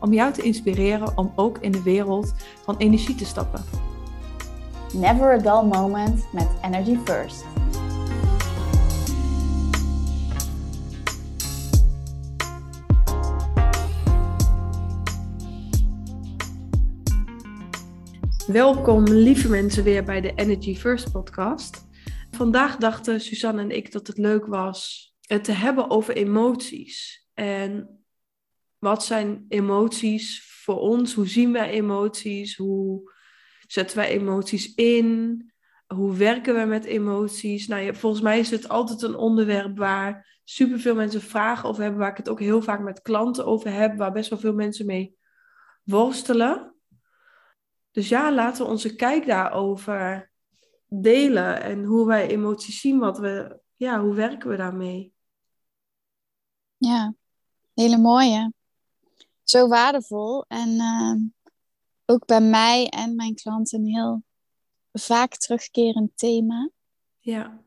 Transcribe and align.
om 0.00 0.12
jou 0.12 0.32
te 0.32 0.42
inspireren 0.42 1.18
om 1.18 1.32
ook 1.36 1.58
in 1.58 1.72
de 1.72 1.82
wereld 1.82 2.34
van 2.62 2.76
energie 2.76 3.14
te 3.14 3.24
stappen. 3.24 3.64
Never 4.92 5.32
a 5.32 5.38
dull 5.38 5.68
moment 5.68 6.32
met 6.32 6.48
Energy 6.62 6.96
First. 7.04 7.44
Welkom 18.46 19.04
lieve 19.04 19.48
mensen 19.48 19.84
weer 19.84 20.04
bij 20.04 20.20
de 20.20 20.32
Energy 20.34 20.76
First 20.76 21.12
podcast. 21.12 21.86
Vandaag 22.30 22.76
dachten 22.76 23.20
Suzanne 23.20 23.62
en 23.62 23.70
ik 23.70 23.92
dat 23.92 24.06
het 24.06 24.18
leuk 24.18 24.46
was 24.46 25.12
het 25.26 25.44
te 25.44 25.52
hebben 25.52 25.90
over 25.90 26.16
emoties. 26.16 27.26
En 27.34 28.03
wat 28.84 29.04
zijn 29.04 29.44
emoties 29.48 30.52
voor 30.62 30.78
ons? 30.78 31.14
Hoe 31.14 31.28
zien 31.28 31.52
wij 31.52 31.70
emoties? 31.70 32.56
Hoe 32.56 33.12
zetten 33.66 33.96
wij 33.96 34.08
emoties 34.08 34.74
in? 34.74 35.52
Hoe 35.86 36.14
werken 36.14 36.54
we 36.54 36.64
met 36.64 36.84
emoties? 36.84 37.66
Nou, 37.66 37.94
volgens 37.94 38.22
mij 38.22 38.38
is 38.38 38.50
het 38.50 38.68
altijd 38.68 39.02
een 39.02 39.16
onderwerp 39.16 39.78
waar 39.78 40.40
superveel 40.44 40.94
mensen 40.94 41.20
vragen 41.20 41.68
over 41.68 41.82
hebben, 41.82 42.00
waar 42.00 42.10
ik 42.10 42.16
het 42.16 42.28
ook 42.28 42.40
heel 42.40 42.62
vaak 42.62 42.80
met 42.80 43.02
klanten 43.02 43.46
over 43.46 43.72
heb, 43.72 43.96
waar 43.96 44.12
best 44.12 44.30
wel 44.30 44.38
veel 44.38 44.54
mensen 44.54 44.86
mee 44.86 45.16
worstelen. 45.82 46.74
Dus 47.90 48.08
ja, 48.08 48.32
laten 48.32 48.64
we 48.64 48.70
onze 48.70 48.94
kijk 48.94 49.26
daarover 49.26 50.30
delen 50.88 51.62
en 51.62 51.84
hoe 51.84 52.06
wij 52.06 52.28
emoties 52.28 52.80
zien, 52.80 52.98
wat 52.98 53.18
we, 53.18 53.60
ja, 53.74 54.00
hoe 54.00 54.14
werken 54.14 54.50
we 54.50 54.56
daarmee? 54.56 55.12
Ja, 56.76 57.14
hele 57.74 57.98
mooie. 57.98 58.52
Zo 59.44 59.68
waardevol 59.68 60.44
en 60.48 60.68
uh, 60.70 61.14
ook 62.04 62.26
bij 62.26 62.40
mij 62.40 62.88
en 62.88 63.14
mijn 63.14 63.34
klanten 63.34 63.78
een 63.78 63.86
heel 63.86 64.22
vaak 64.92 65.36
terugkerend 65.36 66.10
thema. 66.14 66.70
Ja. 67.18 67.62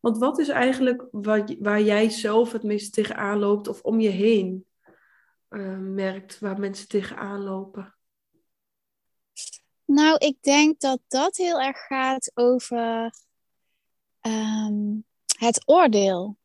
Want 0.00 0.18
wat 0.18 0.38
is 0.38 0.48
eigenlijk 0.48 1.08
wat, 1.10 1.56
waar 1.58 1.82
jij 1.82 2.10
zelf 2.10 2.52
het 2.52 2.62
meest 2.62 2.92
tegenaan 2.92 3.38
loopt 3.38 3.68
of 3.68 3.82
om 3.82 4.00
je 4.00 4.08
heen 4.08 4.66
uh, 5.50 5.78
merkt 5.78 6.38
waar 6.38 6.60
mensen 6.60 6.88
tegenaan 6.88 7.42
lopen? 7.42 7.94
Nou, 9.84 10.16
ik 10.18 10.42
denk 10.42 10.80
dat 10.80 11.00
dat 11.08 11.36
heel 11.36 11.60
erg 11.60 11.78
gaat 11.86 12.30
over 12.34 13.14
um, 14.20 15.04
het 15.38 15.62
oordeel. 15.68 16.38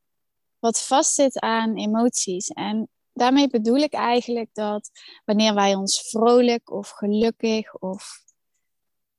Wat 0.59 0.81
vastzit 0.81 1.39
aan 1.39 1.77
emoties. 1.77 2.47
En 2.47 2.89
daarmee 3.15 3.47
bedoel 3.47 3.77
ik 3.77 3.93
eigenlijk 3.93 4.49
dat 4.53 4.89
wanneer 5.25 5.53
wij 5.53 5.75
ons 5.75 6.09
vrolijk 6.09 6.71
of 6.71 6.89
gelukkig 6.89 7.75
of 7.75 8.23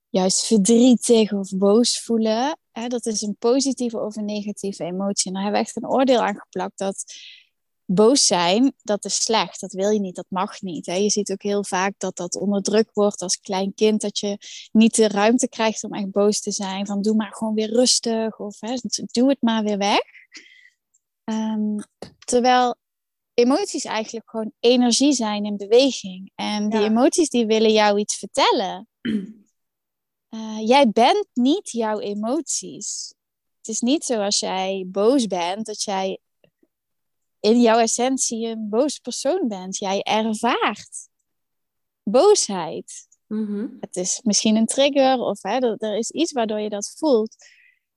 juist 0.09 0.47
verdrietig 0.47 1.33
of 1.33 1.51
boos 1.57 2.03
voelen, 2.03 2.59
hè, 2.73 2.89
dat 2.89 3.07
is 3.07 3.23
een 3.23 3.37
positieve 3.39 4.01
of 4.01 4.17
een 4.17 4.25
negatieve 4.25 4.85
emotie. 4.85 5.27
En 5.27 5.33
daar 5.33 5.43
hebben 5.43 5.61
we 5.61 5.67
echt 5.67 5.77
een 5.77 5.89
oordeel 5.89 6.21
aan 6.21 6.39
geplakt 6.39 6.79
dat 6.79 7.05
boos 7.87 8.27
zijn, 8.27 8.73
dat 8.83 9.05
is 9.05 9.23
slecht. 9.23 9.61
Dat 9.61 9.73
wil 9.73 9.91
je 9.91 10.01
niet, 10.01 10.17
dat 10.17 10.27
mag 10.29 10.61
niet. 10.61 10.87
Hè. 10.87 10.95
Je 10.95 11.11
ziet 11.11 11.33
ook 11.33 11.43
heel 11.43 11.65
vaak 11.65 11.95
dat 11.99 12.17
dat 12.17 12.37
onderdrukt 12.37 12.95
wordt 12.95 13.23
als 13.23 13.41
klein 13.41 13.75
kind. 13.75 14.01
Dat 14.01 14.19
je 14.19 14.39
niet 14.73 14.95
de 14.95 15.09
ruimte 15.09 15.49
krijgt 15.49 15.85
om 15.85 15.93
echt 15.93 16.11
boos 16.11 16.41
te 16.41 16.51
zijn. 16.51 16.87
Van 16.87 17.03
doe 17.03 17.15
maar 17.15 17.33
gewoon 17.35 17.55
weer 17.55 17.73
rustig. 17.73 18.39
Of 18.39 18.61
hè, 18.61 18.75
doe 19.07 19.29
het 19.29 19.43
maar 19.43 19.63
weer 19.63 19.79
weg. 19.79 20.01
Um, 21.25 21.77
terwijl 22.25 22.77
emoties 23.37 23.85
eigenlijk 23.85 24.31
gewoon 24.31 24.53
energie 24.61 25.13
zijn 25.13 25.45
in 25.45 25.57
beweging. 25.57 26.33
En 26.35 26.69
die 26.69 26.81
emoties 26.81 27.29
die 27.29 27.47
willen 27.47 27.73
jou 27.73 27.99
iets 27.99 28.19
vertellen. 28.19 28.89
Uh, 30.31 30.67
jij 30.73 30.91
bent 30.91 31.27
niet 31.33 31.71
jouw 31.71 31.99
emoties. 31.99 33.15
Het 33.57 33.69
is 33.69 33.81
niet 33.81 34.05
zo 34.05 34.21
als 34.21 34.39
jij 34.39 34.85
boos 34.87 35.27
bent, 35.27 35.67
dat 35.67 35.83
jij 35.83 36.19
in 37.41 37.61
jouw 37.61 37.79
essentie 37.79 38.47
een 38.47 38.69
boos 38.69 38.99
persoon 38.99 39.49
bent. 39.49 39.79
Jij 39.79 40.03
ervaart 40.03 41.09
boosheid. 42.03 43.09
Mm-hmm. 43.27 43.77
Het 43.81 43.97
is 43.97 44.21
misschien 44.23 44.57
een 44.57 44.67
trigger 44.67 45.19
of 45.19 45.43
hè, 45.43 45.59
er, 45.59 45.77
er 45.79 45.97
is 45.97 46.11
iets 46.11 46.33
waardoor 46.33 46.61
je 46.61 46.69
dat 46.69 46.95
voelt. 46.97 47.37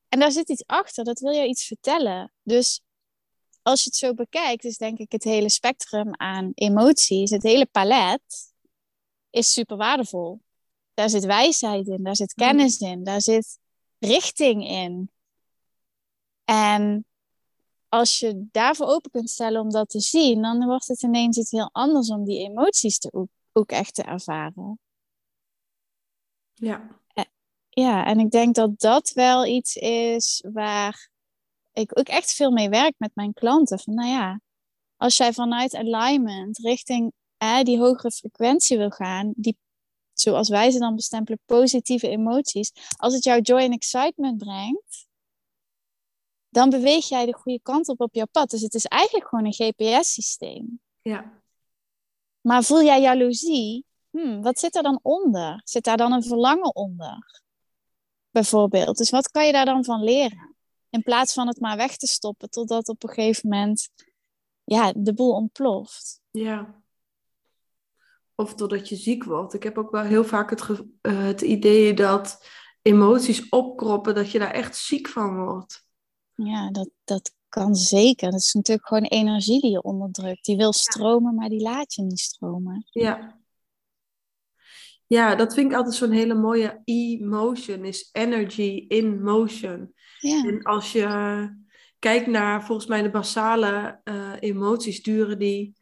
En 0.10 0.20
daar 0.20 0.32
zit 0.32 0.50
iets 0.50 0.66
achter, 0.66 1.04
dat 1.04 1.20
wil 1.20 1.32
je 1.32 1.48
iets 1.48 1.66
vertellen. 1.66 2.34
Dus 2.44 2.82
als 3.70 3.84
je 3.84 3.90
het 3.90 4.00
zo 4.00 4.14
bekijkt, 4.14 4.64
is 4.64 4.78
denk 4.78 4.98
ik 4.98 5.12
het 5.12 5.24
hele 5.24 5.50
spectrum 5.50 6.16
aan 6.16 6.52
emoties, 6.54 7.30
het 7.30 7.44
hele 7.44 7.66
palet, 7.66 8.54
is 9.30 9.54
super 9.54 9.78
waardevol. 9.78 10.42
Daar 10.94 11.10
zit 11.10 11.26
wijsheid 11.26 11.88
in, 11.88 12.04
daar 12.04 12.16
zit 12.16 12.34
kennis 12.34 12.80
in, 12.80 13.04
daar 13.04 13.22
zit 13.22 13.60
richting 14.00 14.68
in. 14.68 15.12
En 16.44 17.06
als 17.90 18.20
je 18.20 18.48
daarvoor 18.52 18.88
open 18.88 19.12
kunt 19.12 19.30
stellen 19.30 19.62
om 19.62 19.70
dat 19.70 19.90
te 19.90 20.00
zien, 20.00 20.42
dan 20.42 20.66
wordt 20.66 20.88
het 20.88 21.04
ineens 21.04 21.38
iets 21.38 21.52
heel 21.52 21.70
anders 21.72 22.10
om 22.10 22.26
die 22.26 22.40
emoties 22.50 23.00
te 23.00 23.14
ook, 23.14 23.30
ook 23.52 23.72
echt 23.72 23.96
te 23.96 24.04
ervaren. 24.04 24.80
Ja. 26.54 27.00
Eh, 27.14 27.24
ja, 27.70 28.06
en 28.06 28.20
ik 28.20 28.32
denk 28.32 28.56
dat 28.56 28.80
dat 28.80 29.10
wel 29.10 29.46
iets 29.46 29.76
is 29.76 30.46
waar 30.52 31.10
ik 31.74 32.00
ook 32.00 32.08
echt 32.08 32.34
veel 32.34 32.52
mee 32.52 32.70
werk 32.70 32.94
met 32.98 33.12
mijn 33.14 33.34
klanten. 33.34 33.80
Van 33.80 33.94
nou 33.94 34.10
ja, 34.10 34.42
als 34.98 35.18
jij 35.18 35.34
vanuit 35.34 35.76
alignment 35.76 36.58
richting 36.58 37.12
eh, 37.38 37.62
die 37.62 37.80
hogere 37.80 38.12
frequentie 38.12 38.78
wil 38.78 38.90
gaan, 38.90 39.34
die, 39.36 39.58
zoals 40.14 40.50
wij 40.50 40.72
ze 40.72 40.80
dan 40.80 40.96
bestempelen, 40.96 41.40
positieve 41.46 42.08
emoties, 42.08 42.72
als 42.98 43.14
het 43.14 43.24
jou 43.24 43.42
joy 43.42 43.60
en 43.60 43.72
excitement 43.72 44.38
brengt, 44.38 45.08
dan 46.50 46.70
beweeg 46.70 47.08
jij 47.08 47.26
de 47.26 47.34
goede 47.34 47.62
kant 47.62 47.88
op 47.88 48.02
op 48.02 48.14
jouw 48.14 48.28
pad. 48.32 48.50
Dus 48.50 48.62
het 48.62 48.74
is 48.74 48.86
eigenlijk 48.86 49.28
gewoon 49.28 49.46
een 49.46 49.54
GPS-systeem. 49.54 50.82
Ja. 51.02 51.42
Maar 52.42 52.64
voel 52.64 52.84
jij 52.84 53.02
jaloezie? 53.02 53.86
Hmm, 54.10 54.42
wat 54.42 54.60
zit 54.60 54.76
er 54.76 54.84
dan 54.84 55.00
onder? 55.02 55.62
Zit 55.64 55.84
daar 55.84 55.98
dan 55.98 56.12
een 56.12 56.24
verlangen 56.24 56.76
onder? 56.76 57.42
Bijvoorbeeld. 58.30 58.98
Dus 58.98 59.10
wat 59.10 59.32
kan 59.32 59.46
je 59.46 59.52
daar 59.52 59.66
dan 59.66 59.84
van 59.84 60.04
leren? 60.04 60.49
In 60.90 61.04
plaats 61.04 61.34
van 61.34 61.48
het 61.48 61.60
maar 61.60 61.78
weg 61.78 61.98
te 61.98 62.08
stoppen 62.08 62.50
totdat 62.50 62.88
op 62.88 63.04
een 63.04 63.10
gegeven 63.10 63.50
moment 63.50 63.90
ja, 64.64 64.94
de 64.96 65.14
boel 65.14 65.34
ontploft. 65.34 66.22
Ja. 66.32 66.82
Of 68.36 68.56
totdat 68.56 68.90
je 68.90 68.96
ziek 68.96 69.24
wordt. 69.24 69.54
Ik 69.54 69.64
heb 69.64 69.78
ook 69.78 69.92
wel 69.92 70.04
heel 70.04 70.24
vaak 70.24 70.50
het, 70.50 70.70
uh, 70.70 70.78
het 71.02 71.42
idee 71.42 71.94
dat 71.94 72.46
emoties 72.82 73.50
opkroppen, 73.50 74.16
dat 74.16 74.32
je 74.32 74.40
daar 74.40 74.52
echt 74.52 74.76
ziek 74.76 75.08
van 75.08 75.44
wordt. 75.44 75.86
Ja, 76.34 76.72
dat, 76.72 76.90
dat 77.04 77.34
kan 77.50 77.76
zeker. 77.76 78.32
Dat 78.32 78.40
is 78.40 78.54
natuurlijk 78.54 78.88
gewoon 78.88 79.04
energie 79.04 79.62
die 79.62 79.72
je 79.72 79.82
onderdrukt. 79.82 80.46
Die 80.46 80.58
wil 80.58 80.74
stromen, 80.74 81.36
maar 81.36 81.50
die 81.50 81.62
laat 81.62 81.94
je 81.94 82.02
niet 82.02 82.20
stromen. 82.20 82.86
Ja. 82.90 83.39
Ja, 85.10 85.36
dat 85.36 85.54
vind 85.54 85.72
ik 85.72 85.78
altijd 85.78 85.96
zo'n 85.96 86.12
hele 86.12 86.34
mooie 86.34 86.82
emotion, 86.86 87.86
is 87.86 88.10
energy 88.12 88.86
in 88.88 89.22
motion. 89.24 89.94
Ja. 90.20 90.44
En 90.46 90.64
als 90.64 90.92
je 90.92 91.08
kijkt 92.00 92.28
naar 92.28 92.66
volgens 92.66 92.88
mij 92.88 93.02
de 93.02 93.10
basale 93.10 94.02
uh, 94.04 94.34
emoties, 94.40 95.04
duren 95.04 95.40
die, 95.40 95.76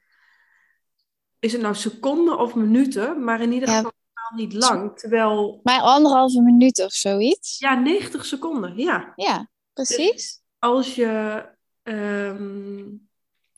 is 1.40 1.52
het 1.52 1.62
nou 1.62 1.76
seconden 1.76 2.40
of 2.40 2.56
minuten, 2.56 3.24
maar 3.24 3.42
in 3.42 3.52
ieder 3.52 3.70
geval 3.70 3.92
niet 4.36 4.54
lang. 4.54 5.00
Terwijl... 5.00 5.60
Maar 5.64 5.82
anderhalve 5.82 6.42
minuut 6.42 6.84
of 6.84 6.94
zoiets. 6.94 7.60
Ja, 7.60 7.80
90 7.80 8.26
seconden, 8.26 8.78
ja. 8.78 9.14
Ja, 9.16 9.50
precies. 9.74 10.12
Dus 10.12 10.42
als 10.60 10.96
je, 10.96 11.44
um, 11.84 13.10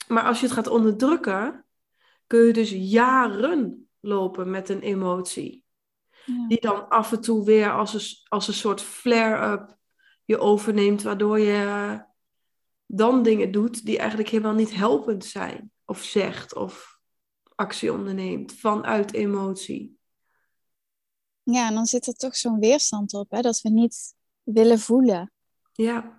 maar 0.07 0.23
als 0.23 0.39
je 0.39 0.45
het 0.45 0.55
gaat 0.55 0.67
onderdrukken, 0.67 1.65
kun 2.27 2.45
je 2.45 2.53
dus 2.53 2.71
jaren 2.71 3.88
lopen 3.99 4.49
met 4.49 4.69
een 4.69 4.81
emotie. 4.81 5.63
Ja. 6.25 6.47
Die 6.47 6.61
dan 6.61 6.89
af 6.89 7.11
en 7.11 7.21
toe 7.21 7.45
weer 7.45 7.71
als 7.71 7.93
een, 7.93 8.27
als 8.27 8.47
een 8.47 8.53
soort 8.53 8.81
flare-up 8.81 9.77
je 10.25 10.39
overneemt, 10.39 11.01
waardoor 11.01 11.39
je 11.39 12.03
dan 12.85 13.23
dingen 13.23 13.51
doet 13.51 13.85
die 13.85 13.97
eigenlijk 13.97 14.29
helemaal 14.29 14.53
niet 14.53 14.73
helpend 14.73 15.25
zijn. 15.25 15.71
Of 15.85 16.03
zegt, 16.03 16.55
of 16.55 16.99
actie 17.55 17.93
onderneemt 17.93 18.53
vanuit 18.53 19.13
emotie. 19.13 19.97
Ja, 21.43 21.67
en 21.67 21.73
dan 21.73 21.85
zit 21.85 22.07
er 22.07 22.13
toch 22.13 22.35
zo'n 22.35 22.59
weerstand 22.59 23.13
op, 23.13 23.31
hè, 23.31 23.41
dat 23.41 23.61
we 23.61 23.69
niet 23.69 24.15
willen 24.43 24.79
voelen. 24.79 25.31
Ja. 25.73 26.18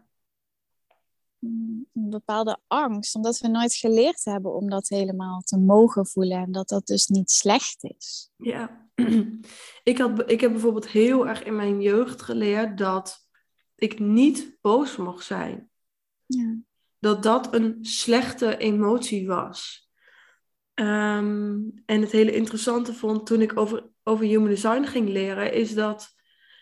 Een 1.40 1.86
bepaalde 1.92 2.58
angst, 2.66 3.14
omdat 3.14 3.38
we 3.38 3.48
nooit 3.48 3.74
geleerd 3.74 4.24
hebben 4.24 4.54
om 4.54 4.70
dat 4.70 4.88
helemaal 4.88 5.40
te 5.40 5.58
mogen 5.58 6.06
voelen 6.06 6.38
en 6.38 6.52
dat 6.52 6.68
dat 6.68 6.86
dus 6.86 7.06
niet 7.06 7.30
slecht 7.30 7.84
is. 7.84 8.30
Ja. 8.36 8.88
Ik, 9.82 9.98
had, 9.98 10.30
ik 10.30 10.40
heb 10.40 10.50
bijvoorbeeld 10.50 10.88
heel 10.88 11.28
erg 11.28 11.42
in 11.42 11.56
mijn 11.56 11.80
jeugd 11.80 12.22
geleerd 12.22 12.78
dat 12.78 13.28
ik 13.74 13.98
niet 13.98 14.58
boos 14.60 14.96
mocht 14.96 15.24
zijn. 15.24 15.70
Ja. 16.26 16.56
Dat 16.98 17.22
dat 17.22 17.54
een 17.54 17.78
slechte 17.80 18.56
emotie 18.56 19.26
was. 19.26 19.88
Ehm, 20.74 21.58
en 21.86 22.00
het 22.00 22.10
hele 22.10 22.34
interessante 22.34 22.94
vond 22.94 23.26
toen 23.26 23.40
ik 23.40 23.58
over, 23.58 23.90
over 24.02 24.24
human 24.24 24.48
design 24.48 24.84
ging 24.84 25.08
leren, 25.08 25.52
is 25.52 25.74
dat 25.74 26.14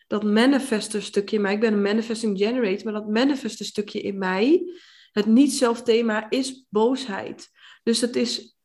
dat 0.08 0.24
manifester 0.24 1.02
stukje 1.02 1.36
in 1.36 1.42
mij, 1.42 1.54
ik 1.54 1.60
ben 1.60 1.72
een 1.72 1.82
manifesting 1.82 2.38
generator, 2.38 2.84
maar 2.84 3.00
dat 3.00 3.08
manifester 3.08 3.66
stukje 3.66 4.00
in 4.00 4.18
mij, 4.18 4.72
het 5.12 5.26
niet-zelf 5.26 5.82
thema 5.82 6.30
is 6.30 6.66
boosheid. 6.68 7.50
Dus 7.82 8.00
het 8.00 8.16
is 8.16 8.56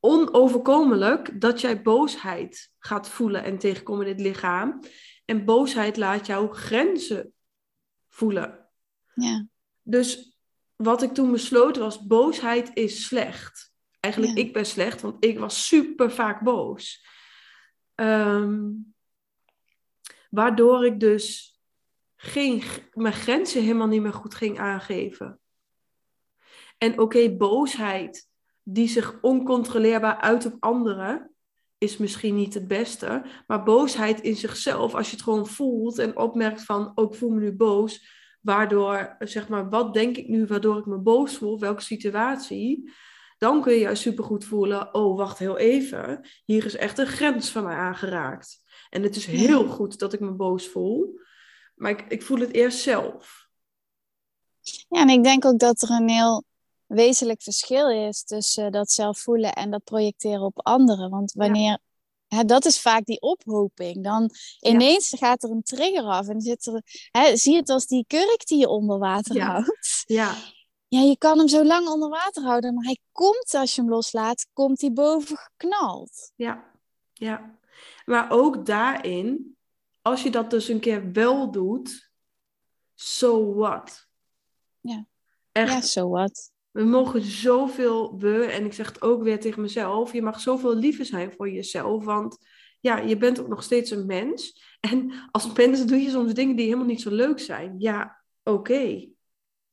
onoverkomelijk 0.00 1.40
dat 1.40 1.60
jij 1.60 1.82
boosheid 1.82 2.70
gaat 2.78 3.08
voelen 3.08 3.44
en 3.44 3.58
tegenkomen 3.58 4.06
in 4.06 4.16
dit 4.16 4.26
lichaam. 4.26 4.80
En 5.24 5.44
boosheid 5.44 5.96
laat 5.96 6.26
jou 6.26 6.54
grenzen 6.54 7.32
voelen. 8.08 8.68
Ja. 9.14 9.46
Dus 9.82 10.38
wat 10.76 11.02
ik 11.02 11.12
toen 11.12 11.32
besloot 11.32 11.76
was, 11.76 12.06
boosheid 12.06 12.70
is 12.74 13.04
slecht. 13.04 13.72
Eigenlijk, 14.00 14.36
Ja. 14.36 14.44
ik 14.44 14.52
ben 14.52 14.66
slecht, 14.66 15.00
want 15.00 15.24
ik 15.24 15.38
was 15.38 15.66
super 15.66 16.10
vaak 16.10 16.42
boos. 16.42 17.06
Ehm, 17.94 18.70
waardoor 20.32 20.86
ik 20.86 21.00
dus 21.00 21.56
geen, 22.16 22.62
mijn 22.92 23.14
grenzen 23.14 23.62
helemaal 23.62 23.86
niet 23.86 24.02
meer 24.02 24.12
goed 24.12 24.34
ging 24.34 24.58
aangeven. 24.58 25.40
En 26.78 26.98
oké, 26.98 27.36
boosheid 27.36 28.28
die 28.62 28.88
zich 28.88 29.18
oncontroleerbaar 29.20 30.16
uit 30.16 30.46
op 30.46 30.56
anderen, 30.60 31.34
is 31.78 31.96
misschien 31.96 32.34
niet 32.34 32.54
het 32.54 32.68
beste. 32.68 33.24
Maar 33.46 33.62
boosheid 33.62 34.20
in 34.20 34.36
zichzelf, 34.36 34.94
als 34.94 35.06
je 35.06 35.14
het 35.14 35.24
gewoon 35.24 35.46
voelt 35.46 35.98
en 35.98 36.16
opmerkt 36.16 36.64
van, 36.64 36.92
ook 36.94 37.14
voel 37.14 37.30
me 37.30 37.40
nu 37.40 37.52
boos, 37.52 38.06
waardoor, 38.40 39.16
zeg 39.18 39.48
maar, 39.48 39.68
wat 39.68 39.94
denk 39.94 40.16
ik 40.16 40.28
nu 40.28 40.46
waardoor 40.46 40.78
ik 40.78 40.86
me 40.86 40.98
boos 40.98 41.36
voel, 41.36 41.58
welke 41.58 41.82
situatie, 41.82 42.92
dan 43.38 43.62
kun 43.62 43.72
je 43.72 43.78
juist 43.78 44.02
supergoed 44.02 44.44
voelen, 44.44 44.94
oh, 44.94 45.16
wacht 45.16 45.38
heel 45.38 45.58
even, 45.58 46.28
hier 46.44 46.64
is 46.64 46.76
echt 46.76 46.98
een 46.98 47.06
grens 47.06 47.50
van 47.50 47.64
mij 47.64 47.76
aangeraakt. 47.76 48.61
En 48.92 49.02
het 49.02 49.16
is 49.16 49.26
heel 49.26 49.66
goed 49.68 49.98
dat 49.98 50.12
ik 50.12 50.20
me 50.20 50.30
boos 50.30 50.68
voel, 50.68 51.20
maar 51.74 51.90
ik, 51.90 52.04
ik 52.08 52.22
voel 52.22 52.38
het 52.38 52.52
eerst 52.52 52.78
zelf. 52.78 53.48
ja, 54.88 55.00
en 55.00 55.08
ik 55.08 55.22
denk 55.24 55.44
ook 55.44 55.58
dat 55.58 55.82
er 55.82 55.90
een 55.90 56.08
heel 56.08 56.44
wezenlijk 56.86 57.42
verschil 57.42 57.90
is 57.90 58.24
tussen 58.24 58.72
dat 58.72 58.90
zelf 58.90 59.18
voelen 59.18 59.52
en 59.52 59.70
dat 59.70 59.84
projecteren 59.84 60.42
op 60.42 60.66
anderen. 60.66 61.10
Want 61.10 61.32
wanneer, 61.32 61.78
hè, 62.28 62.44
dat 62.44 62.64
is 62.64 62.80
vaak 62.80 63.04
die 63.04 63.20
ophoping. 63.20 64.04
Dan 64.04 64.30
ineens 64.60 65.08
gaat 65.18 65.42
er 65.42 65.50
een 65.50 65.62
trigger 65.62 66.04
af 66.04 66.28
en 66.28 66.40
zit 66.40 66.66
er, 66.66 66.82
hè, 67.10 67.36
zie 67.36 67.56
het 67.56 67.68
als 67.68 67.86
die 67.86 68.04
kurk 68.06 68.46
die 68.46 68.58
je 68.58 68.68
onder 68.68 68.98
water 68.98 69.36
Ja. 69.36 69.46
houdt. 69.52 70.02
Ja, 70.06 70.34
Ja, 70.88 71.00
je 71.00 71.18
kan 71.18 71.38
hem 71.38 71.48
zo 71.48 71.64
lang 71.64 71.88
onder 71.88 72.08
water 72.08 72.42
houden, 72.42 72.74
maar 72.74 72.84
hij 72.84 72.98
komt 73.12 73.54
als 73.54 73.74
je 73.74 73.80
hem 73.80 73.90
loslaat, 73.90 74.46
komt 74.52 74.80
hij 74.80 74.92
boven 74.92 75.36
geknald. 75.36 76.32
Ja, 76.36 76.70
ja. 77.12 77.60
Maar 78.04 78.30
ook 78.30 78.66
daarin, 78.66 79.56
als 80.02 80.22
je 80.22 80.30
dat 80.30 80.50
dus 80.50 80.68
een 80.68 80.80
keer 80.80 81.12
wel 81.12 81.50
doet, 81.50 82.10
so 82.94 83.54
what? 83.54 84.08
Ja. 84.80 85.06
Echt, 85.52 85.72
Ja, 85.72 85.80
so 85.80 86.08
what? 86.08 86.50
we 86.70 86.84
mogen 86.84 87.22
zoveel, 87.22 88.18
we, 88.18 88.44
en 88.44 88.64
ik 88.64 88.72
zeg 88.72 88.86
het 88.86 89.02
ook 89.02 89.22
weer 89.22 89.40
tegen 89.40 89.62
mezelf, 89.62 90.12
je 90.12 90.22
mag 90.22 90.40
zoveel 90.40 90.74
liever 90.74 91.04
zijn 91.04 91.32
voor 91.32 91.50
jezelf, 91.50 92.04
want 92.04 92.38
ja, 92.80 92.98
je 92.98 93.16
bent 93.16 93.40
ook 93.40 93.48
nog 93.48 93.62
steeds 93.62 93.90
een 93.90 94.06
mens. 94.06 94.60
En 94.80 95.12
als 95.30 95.52
mens 95.52 95.84
doe 95.84 95.98
je 95.98 96.10
soms 96.10 96.34
dingen 96.34 96.56
die 96.56 96.64
helemaal 96.64 96.86
niet 96.86 97.00
zo 97.00 97.10
leuk 97.10 97.40
zijn. 97.40 97.74
Ja, 97.78 98.22
oké. 98.42 99.08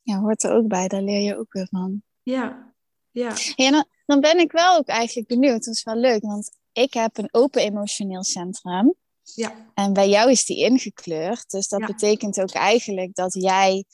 Ja, 0.02 0.18
hoort 0.18 0.42
er 0.42 0.52
ook 0.52 0.68
bij, 0.68 0.88
daar 0.88 1.02
leer 1.02 1.20
je 1.20 1.38
ook 1.38 1.52
weer 1.52 1.66
van. 1.70 2.02
Ja, 2.22 2.74
ja, 3.10 3.32
Ja, 3.54 3.70
dan, 3.70 3.84
dan 4.06 4.20
ben 4.20 4.38
ik 4.38 4.52
wel 4.52 4.76
ook 4.76 4.86
eigenlijk 4.86 5.28
benieuwd. 5.28 5.64
Dat 5.64 5.74
is 5.74 5.82
wel 5.82 5.96
leuk, 5.96 6.22
want 6.22 6.50
ik 6.72 6.94
heb 6.94 7.18
een 7.18 7.28
open 7.30 7.62
emotioneel 7.62 8.24
centrum. 8.24 8.94
ja, 9.34 9.70
En 9.74 9.92
bij 9.92 10.08
jou 10.08 10.30
is 10.30 10.44
die 10.44 10.56
ingekleurd. 10.64 11.50
Dus 11.50 11.68
dat 11.68 11.80
Ja. 11.80 11.86
betekent 11.86 12.40
ook 12.40 12.50
eigenlijk 12.52 13.14
dat 13.14 13.34
jij 13.34 13.84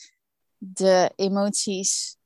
de 0.59 1.13
emoties, 1.17 2.17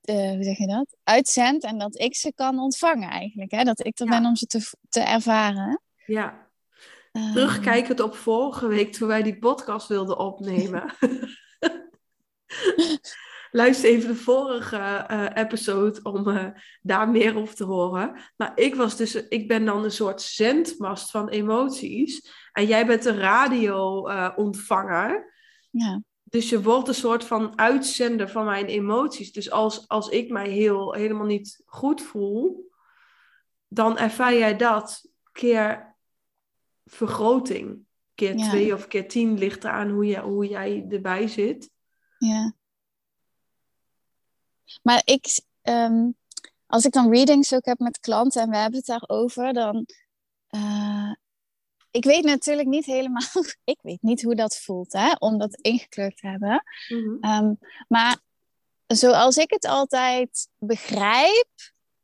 eh, 0.00 0.30
hoe 0.30 0.42
zeg 0.42 0.58
je 0.58 0.66
dat? 0.66 0.96
Uitzendt 1.04 1.64
en 1.64 1.78
dat 1.78 1.98
ik 1.98 2.16
ze 2.16 2.32
kan 2.34 2.58
ontvangen 2.58 3.10
eigenlijk. 3.10 3.50
Hè? 3.50 3.64
Dat 3.64 3.86
ik 3.86 3.98
er 3.98 4.06
Ja. 4.06 4.10
ben 4.20 4.24
om 4.28 4.36
ze 4.36 4.46
te, 4.46 4.70
te 4.88 5.00
ervaren. 5.00 5.80
ja. 6.06 6.50
Ehm, 7.12 7.32
Terugkijkend 7.32 8.00
op 8.00 8.14
vorige 8.16 8.66
week 8.66 8.92
toen 8.92 9.08
wij 9.08 9.22
die 9.22 9.38
podcast 9.38 9.88
wilden 9.88 10.18
opnemen. 10.18 10.94
Luister 13.54 13.90
even 13.90 14.08
de 14.08 14.14
vorige 14.16 14.76
eh, 14.76 15.26
episode 15.34 16.00
om 16.02 16.28
eh, 16.28 16.46
daar 16.82 17.08
meer 17.08 17.36
op 17.36 17.48
te 17.48 17.64
horen. 17.64 18.20
Maar 18.36 18.52
ik 18.54 18.74
was 18.74 18.96
dus, 18.96 19.14
ik 19.14 19.48
ben 19.48 19.64
dan 19.64 19.84
een 19.84 19.90
soort 19.90 20.22
zendmast 20.22 21.10
van 21.10 21.28
emoties. 21.28 22.32
En 22.52 22.66
jij 22.66 22.86
bent 22.86 23.02
de 23.02 23.14
radio-ontvanger. 23.14 25.32
ja. 25.70 26.02
dus 26.22 26.48
je 26.48 26.62
wordt 26.62 26.88
een 26.88 26.94
soort 26.94 27.24
van 27.24 27.58
uitzender 27.58 28.28
van 28.28 28.44
mijn 28.44 28.66
emoties. 28.66 29.32
Dus 29.32 29.50
als, 29.50 29.88
als 29.88 30.08
ik 30.08 30.30
mij 30.30 30.48
heel, 30.48 30.92
helemaal 30.92 31.26
niet 31.26 31.62
goed 31.66 32.02
voel, 32.02 32.70
dan 33.68 33.98
ervaar 33.98 34.34
jij 34.34 34.56
dat 34.56 35.08
keer 35.32 35.96
vergroting. 36.84 37.80
Keer 38.14 38.36
Ja. 38.36 38.48
twee 38.48 38.74
of 38.74 38.86
keer 38.86 39.08
tien 39.08 39.38
ligt 39.38 39.64
eraan 39.64 39.90
hoe, 39.90 40.06
je, 40.06 40.20
hoe 40.20 40.46
jij 40.48 40.86
erbij 40.88 41.28
zit. 41.28 41.70
Ja. 42.18 42.52
Maar 44.82 45.02
ik, 45.04 45.40
ehm, 45.62 46.10
als 46.66 46.84
ik 46.84 46.92
dan 46.92 47.10
readings 47.10 47.52
ook 47.54 47.64
heb 47.64 47.78
met 47.78 48.00
klanten 48.00 48.42
en 48.42 48.50
we 48.50 48.56
hebben 48.56 48.78
het 48.78 48.86
daarover, 48.86 49.52
dan. 49.52 49.86
eh, 50.48 51.14
ik 51.90 52.04
weet 52.04 52.24
natuurlijk 52.24 52.68
niet 52.68 52.84
helemaal. 52.84 53.28
ik 53.64 53.78
weet 53.82 54.02
niet 54.02 54.22
hoe 54.22 54.34
dat 54.34 54.56
voelt, 54.56 54.92
hè, 54.92 55.12
om 55.18 55.38
dat 55.38 55.54
ingekleurd 55.60 56.16
te 56.16 56.28
hebben. 56.28 56.62
Ehm, 57.20 57.52
maar 57.88 58.18
zoals 58.86 59.36
ik 59.36 59.50
het 59.50 59.64
altijd 59.64 60.48
begrijp, 60.58 61.48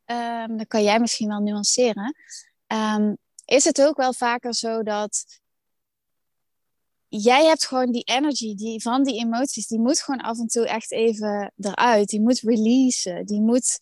ehm 0.04 0.56
dat 0.56 0.66
kan 0.66 0.82
jij 0.82 1.00
misschien 1.00 1.28
wel 1.28 1.40
nuanceren, 1.40 2.16
is 3.44 3.64
het 3.64 3.82
ook 3.82 3.96
wel 3.96 4.12
vaker 4.12 4.54
zo 4.54 4.82
dat 4.82 5.40
jij 7.08 7.44
hebt 7.46 7.66
gewoon 7.66 7.92
die 7.92 8.02
energy 8.04 8.54
die, 8.54 8.82
van 8.82 9.02
die 9.04 9.20
emoties, 9.20 9.66
die 9.66 9.78
moet 9.78 10.00
gewoon 10.00 10.20
af 10.20 10.38
en 10.38 10.46
toe 10.46 10.66
echt 10.66 10.92
even 10.92 11.52
eruit. 11.56 12.08
Die 12.08 12.20
moet 12.20 12.40
releasen. 12.40 13.26
Die 13.26 13.40
moet 13.40 13.78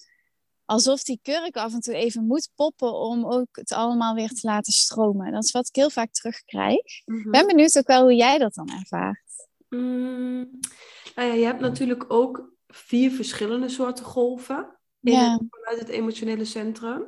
alsof 0.64 1.02
die 1.02 1.18
kurk 1.22 1.56
af 1.56 1.72
en 1.72 1.80
toe 1.80 1.94
even 1.94 2.26
moet 2.26 2.50
poppen 2.54 2.92
om 2.94 3.24
ook 3.32 3.48
het 3.56 3.72
allemaal 3.72 4.14
weer 4.14 4.28
te 4.28 4.46
laten 4.46 4.72
stromen. 4.72 5.32
Dat 5.32 5.44
is 5.44 5.50
wat 5.50 5.68
ik 5.68 5.74
heel 5.76 5.90
vaak 5.90 6.12
terugkrijg. 6.12 7.02
Mhm. 7.04 7.18
Ik 7.18 7.30
ben 7.30 7.46
benieuwd 7.46 7.78
ook 7.78 7.86
wel 7.86 8.02
hoe 8.02 8.14
jij 8.14 8.38
dat 8.38 8.54
dan 8.54 8.68
ervaart. 8.70 9.24
Mm, 9.68 10.50
nou 11.14 11.28
ja, 11.28 11.34
je 11.34 11.44
hebt 11.44 11.60
natuurlijk 11.60 12.04
ook 12.12 12.52
vier 12.66 13.10
verschillende 13.10 13.68
soorten 13.68 14.04
golven 14.04 14.78
in 15.02 15.12
Ja. 15.12 15.32
het- 15.32 15.42
vanuit 15.50 15.78
het 15.80 15.88
emotionele 15.88 16.44
centrum. 16.44 17.04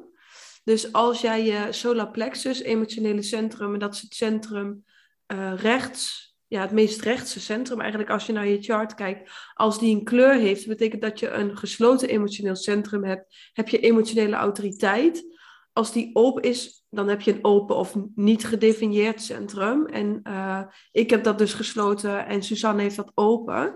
Dus 0.64 0.92
als 0.92 1.20
jij 1.20 1.44
je 1.44 1.66
solar 1.72 2.10
plexus, 2.10 2.60
emotionele 2.62 3.22
centrum, 3.22 3.72
en 3.72 3.78
dat 3.80 3.94
is 3.94 4.00
het 4.00 4.14
centrum 4.14 4.84
eh, 5.28 5.52
rechts, 5.56 6.34
ja, 6.46 6.60
het 6.60 6.70
meest 6.70 7.00
rechtse 7.00 7.40
centrum 7.40 7.80
eigenlijk 7.80 8.10
als 8.10 8.26
je 8.26 8.32
naar 8.32 8.46
je 8.46 8.62
chart 8.62 8.94
kijkt, 8.94 9.30
als 9.54 9.78
die 9.78 9.96
een 9.96 10.04
kleur 10.04 10.34
heeft, 10.34 10.66
betekent 10.66 11.02
dat 11.02 11.18
je 11.20 11.30
een 11.30 11.56
gesloten 11.56 12.08
emotioneel 12.08 12.56
centrum 12.56 13.04
hebt, 13.04 13.50
heb 13.52 13.68
je 13.68 13.78
emotionele 13.78 14.36
autoriteit. 14.36 15.36
Als 15.72 15.92
die 15.92 16.10
open 16.12 16.42
is, 16.42 16.84
dan 16.90 17.08
heb 17.08 17.20
je 17.20 17.32
een 17.32 17.44
open 17.44 17.76
of 17.76 17.94
niet 18.14 18.44
gedefinieerd 18.44 19.22
centrum. 19.22 19.86
En 19.86 20.20
eh, 20.22 20.62
ik 20.92 21.10
heb 21.10 21.24
dat 21.24 21.38
dus 21.38 21.54
gesloten 21.54 22.26
en 22.26 22.42
Suzanne 22.42 22.82
heeft 22.82 22.96
dat 22.96 23.12
open. 23.14 23.74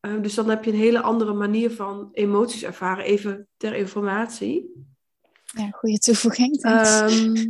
Eh, 0.00 0.22
dus 0.22 0.34
dan 0.34 0.48
heb 0.48 0.64
je 0.64 0.70
een 0.70 0.76
hele 0.76 1.00
andere 1.00 1.32
manier 1.32 1.70
van 1.70 2.08
emoties 2.12 2.62
ervaren, 2.62 3.04
even 3.04 3.48
ter 3.56 3.74
informatie. 3.74 4.70
Ja, 5.44 5.70
goede 5.70 5.98
toevoeging. 5.98 6.60
thanks. 6.60 7.46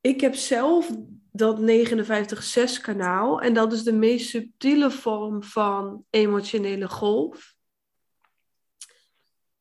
Ik 0.00 0.20
heb 0.20 0.34
zelf 0.34 0.90
dat 1.32 1.60
59-6 1.60 2.80
kanaal 2.80 3.40
en 3.40 3.54
dat 3.54 3.72
is 3.72 3.82
de 3.82 3.92
meest 3.92 4.28
subtiele 4.28 4.90
vorm 4.90 5.42
van 5.42 6.04
emotionele 6.10 6.88
golf. 6.88 7.54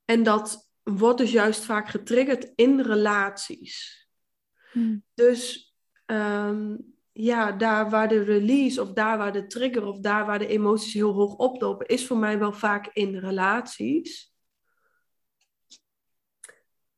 En 0.05 0.23
dat 0.23 0.69
wordt 0.83 1.17
dus 1.17 1.31
juist 1.31 1.65
vaak 1.65 1.89
getriggerd 1.89 2.51
in 2.55 2.79
relaties. 2.79 4.07
Hmm. 4.71 5.03
Dus 5.13 5.73
ehm, 6.05 6.75
ja, 7.11 7.51
daar 7.51 7.89
waar 7.89 8.07
de 8.07 8.23
release 8.23 8.81
of 8.81 8.93
daar 8.93 9.17
waar 9.17 9.33
de 9.33 9.47
trigger 9.47 9.85
of 9.85 9.99
daar 9.99 10.25
waar 10.25 10.39
de 10.39 10.47
emoties 10.47 10.93
heel 10.93 11.13
hoog 11.13 11.35
oplopen, 11.35 11.87
is 11.87 12.07
voor 12.07 12.17
mij 12.17 12.39
wel 12.39 12.53
vaak 12.53 12.89
in 12.93 13.17
relaties. 13.17 14.33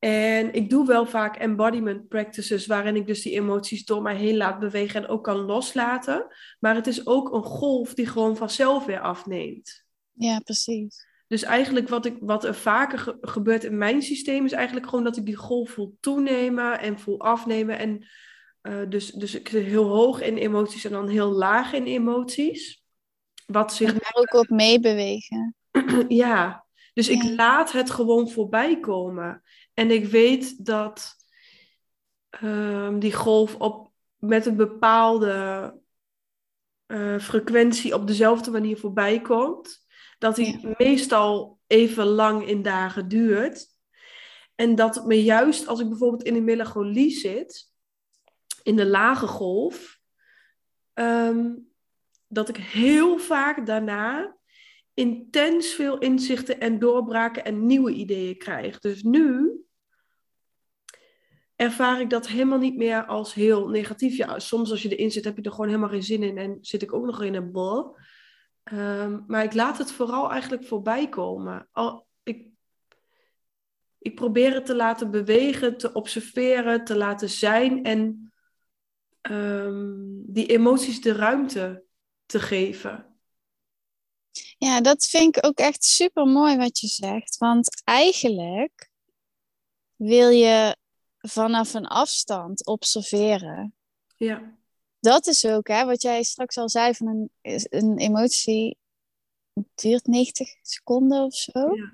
En 0.02 0.54
ik 0.54 0.70
doe 0.70 0.88
wel 0.88 1.06
vaak 1.06 1.36
embodiment 1.36 2.08
practices 2.08 2.66
waarin 2.66 2.96
ik 2.96 3.08
dus 3.08 3.22
die 3.22 3.34
emoties 3.34 3.86
door 3.86 4.02
mij 4.02 4.16
heen 4.16 4.38
laat 4.38 4.60
bewegen 4.60 5.04
en 5.04 5.10
ook 5.10 5.24
kan 5.24 5.38
loslaten. 5.38 6.28
Maar 6.60 6.76
het 6.76 6.88
is 6.88 7.08
ook 7.08 7.34
een 7.34 7.44
golf 7.44 7.94
die 7.94 8.08
gewoon 8.08 8.38
vanzelf 8.38 8.86
weer 8.86 9.00
afneemt. 9.00 9.86
Ja, 10.12 10.40
precies. 10.40 11.08
Dus 11.28 11.44
eigenlijk 11.44 11.90
wat, 11.90 12.06
ik, 12.06 12.18
wat 12.20 12.44
er 12.44 12.56
vaker 12.56 13.00
ge- 13.00 13.18
gebeurt 13.22 13.64
in 13.64 13.78
mijn 13.78 14.02
systeem 14.02 14.46
is 14.46 14.52
eigenlijk 14.52 14.88
gewoon 14.90 15.04
dat 15.04 15.18
ik 15.18 15.26
die 15.26 15.36
golf 15.36 15.70
voel 15.70 15.98
toenemen 16.00 16.80
en 16.80 17.00
voel 17.00 17.20
afnemen. 17.20 17.78
En 17.78 18.08
eh, 18.62 18.90
dus, 18.90 19.12
dus 19.12 19.36
ik 19.36 19.50
zit 19.50 19.66
heel 19.66 19.88
hoog 19.88 20.22
in 20.22 20.38
emoties 20.38 20.86
en 20.86 20.92
dan 20.92 21.08
heel 21.08 21.32
laag 21.32 21.74
in 21.74 21.86
emoties. 21.86 22.84
Wat 23.46 23.74
zich 23.74 23.88
En 23.94 24.00
daar 24.00 24.16
ook 24.16 24.34
op 24.34 24.50
meebewegen. 24.50 25.56
ja, 26.08 26.66
dus 26.94 27.10
ik 27.10 27.24
laat 27.24 27.72
het 27.72 27.90
gewoon 27.90 28.30
voorbij 28.30 28.80
komen. 28.80 29.42
En 29.74 29.92
ik 29.92 30.06
weet 30.06 30.66
dat 30.66 31.16
ehm, 32.30 33.00
die 33.00 33.14
golf 33.14 33.56
op, 33.56 33.92
met 34.18 34.46
een 34.46 34.56
bepaalde 34.56 35.80
eh, 36.86 37.20
frequentie 37.20 37.94
op 37.94 38.08
dezelfde 38.08 38.52
manier 38.52 38.78
voorbij 38.78 39.22
komt. 39.22 39.86
Dat 40.18 40.36
die 40.36 40.76
meestal 40.78 41.60
even 41.68 42.06
lang 42.06 42.48
in 42.48 42.62
dagen 42.62 43.08
duurt. 43.08 43.68
En 44.56 44.76
dat 44.76 44.96
het 44.96 45.06
me 45.06 45.24
juist 45.24 45.68
als 45.68 45.80
ik 45.80 45.90
bijvoorbeeld 45.90 46.24
in 46.24 46.34
de 46.34 46.42
melancholie 46.42 47.12
zit, 47.12 47.72
in 48.64 48.76
de 48.76 48.86
lage 48.86 49.28
golf, 49.28 50.00
ehm, 50.94 51.54
dat 52.28 52.50
ik 52.50 52.58
heel 52.58 53.18
vaak 53.18 53.66
daarna 53.66 54.36
intens 55.02 55.74
veel 55.74 55.98
inzichten 55.98 56.60
en 56.60 56.80
doorbraken 56.80 57.46
en 57.46 57.66
nieuwe 57.66 57.92
ideeën 57.92 58.38
krijg. 58.38 58.80
Dus 58.80 59.04
nu 59.04 59.52
ervaar 61.56 62.02
ik 62.02 62.10
dat 62.10 62.28
helemaal 62.28 62.58
niet 62.58 62.78
meer 62.78 63.06
als 63.06 63.34
heel 63.34 63.68
negatief. 63.68 64.18
Ja, 64.18 64.40
soms 64.40 64.72
als 64.72 64.82
je 64.82 64.96
erin 64.96 65.12
zit, 65.12 65.24
heb 65.24 65.38
je 65.38 65.42
er 65.42 65.52
gewoon 65.52 65.68
helemaal 65.68 65.90
geen 65.90 66.04
zin 66.04 66.24
in 66.24 66.38
en 66.38 66.58
zit 66.62 66.82
ik 66.82 66.94
ook 66.94 67.06
nog 67.06 67.24
in 67.24 67.36
een 67.36 67.52
bol. 67.52 67.96
Ehm, 68.64 69.20
maar 69.28 69.44
ik 69.44 69.54
laat 69.54 69.78
het 69.78 69.92
vooral 69.92 70.32
eigenlijk 70.32 70.64
voorbij 70.64 71.10
komen. 71.10 71.68
Al, 71.72 72.08
ik, 72.24 72.48
ik 73.98 74.16
probeer 74.16 74.54
het 74.54 74.66
te 74.66 74.76
laten 74.76 75.12
bewegen, 75.12 75.78
te 75.78 75.94
observeren, 75.94 76.84
te 76.84 76.96
laten 76.96 77.30
zijn 77.30 77.84
en 77.84 78.32
ehm, 79.22 79.96
die 80.26 80.46
emoties 80.46 81.02
de 81.02 81.14
ruimte 81.14 81.84
te 82.26 82.40
geven. 82.40 83.11
Ja, 84.64 84.82
dat 84.82 85.06
vind 85.06 85.38
ik 85.38 85.46
ook 85.46 85.58
echt 85.58 85.84
super 85.84 86.26
mooi 86.26 86.58
wat 86.58 86.80
je 86.80 86.88
zegt. 86.88 87.38
Want 87.38 87.82
eigenlijk 87.84 88.90
wil 89.96 90.30
je 90.30 90.78
vanaf 91.18 91.74
een 91.74 91.88
afstand 91.88 92.66
observeren. 92.66 93.76
Ja, 94.18 94.58
Dat 95.00 95.28
is 95.28 95.46
ook 95.46 95.68
hè, 95.68 95.86
wat 95.86 96.02
jij 96.02 96.24
straks 96.24 96.58
al 96.58 96.70
zei 96.70 96.94
van 96.94 97.08
een, 97.08 97.30
een 97.70 97.98
emotie 97.98 98.78
duurt 99.76 100.06
90 100.06 100.50
seconden 100.62 101.24
of 101.24 101.36
zo. 101.36 101.76
ja. 101.76 101.92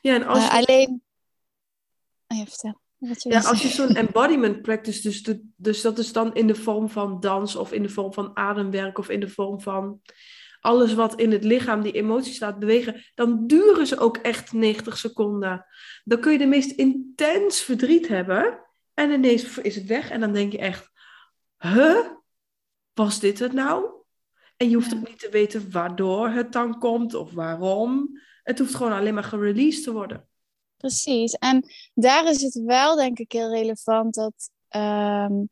ja 0.00 0.14
en 0.14 0.26
als 0.26 0.38
Maar 0.38 0.60
je, 0.60 0.66
alleen. 0.66 1.02
Oh, 2.28 2.38
ja, 2.38 2.44
vertel. 2.44 2.80
Ja, 3.18 3.40
als 3.40 3.62
je 3.62 3.68
zo'n 3.68 3.94
embodiment 3.94 4.62
practice 4.62 5.02
dus 5.02 5.22
doet, 5.22 5.40
dus 5.56 5.80
dat 5.80 5.98
is 5.98 6.12
dan 6.12 6.34
in 6.34 6.46
de 6.46 6.54
vorm 6.54 6.88
van 6.88 7.20
dans 7.20 7.56
of 7.56 7.72
in 7.72 7.82
de 7.82 7.88
vorm 7.88 8.12
van 8.12 8.36
ademwerk 8.36 8.98
of 8.98 9.08
in 9.08 9.20
de 9.20 9.28
vorm 9.28 9.60
van 9.60 10.00
alles 10.64 10.94
wat 10.94 11.14
in 11.14 11.32
het 11.32 11.44
lichaam 11.44 11.82
die 11.82 11.92
emoties 11.92 12.40
laat 12.40 12.58
bewegen, 12.58 13.04
dan 13.14 13.46
duren 13.46 13.86
ze 13.86 13.98
ook 13.98 14.16
echt 14.16 14.52
90 14.52 14.98
seconden. 14.98 15.66
Dan 16.04 16.20
kun 16.20 16.32
je 16.32 16.38
de 16.38 16.46
meest 16.46 16.70
intens 16.70 17.60
verdriet 17.60 18.08
hebben 18.08 18.60
en 18.94 19.10
ineens 19.10 19.58
is 19.58 19.74
het 19.74 19.86
weg 19.86 20.10
en 20.10 20.20
dan 20.20 20.32
denk 20.32 20.52
je 20.52 20.58
echt, 20.58 20.90
huh? 21.58 21.98
Was 22.92 23.20
dit 23.20 23.38
het 23.38 23.52
nou? 23.52 23.86
En 24.56 24.68
je 24.68 24.74
hoeft 24.74 24.94
ook 24.94 25.08
niet 25.08 25.18
te 25.18 25.28
weten 25.30 25.70
waardoor 25.70 26.28
het 26.28 26.52
dan 26.52 26.78
komt 26.78 27.14
of 27.14 27.32
waarom. 27.32 28.20
Het 28.42 28.58
hoeft 28.58 28.74
gewoon 28.74 28.92
alleen 28.92 29.14
maar 29.14 29.24
gereleased 29.24 29.84
te 29.84 29.92
worden. 29.92 30.28
Precies. 30.76 31.32
En 31.32 31.64
daar 31.94 32.28
is 32.28 32.42
het 32.42 32.54
wel, 32.64 32.96
denk 32.96 33.18
ik, 33.18 33.32
heel 33.32 33.50
relevant 33.50 34.14
dat 34.14 34.50
ehm, 34.68 35.42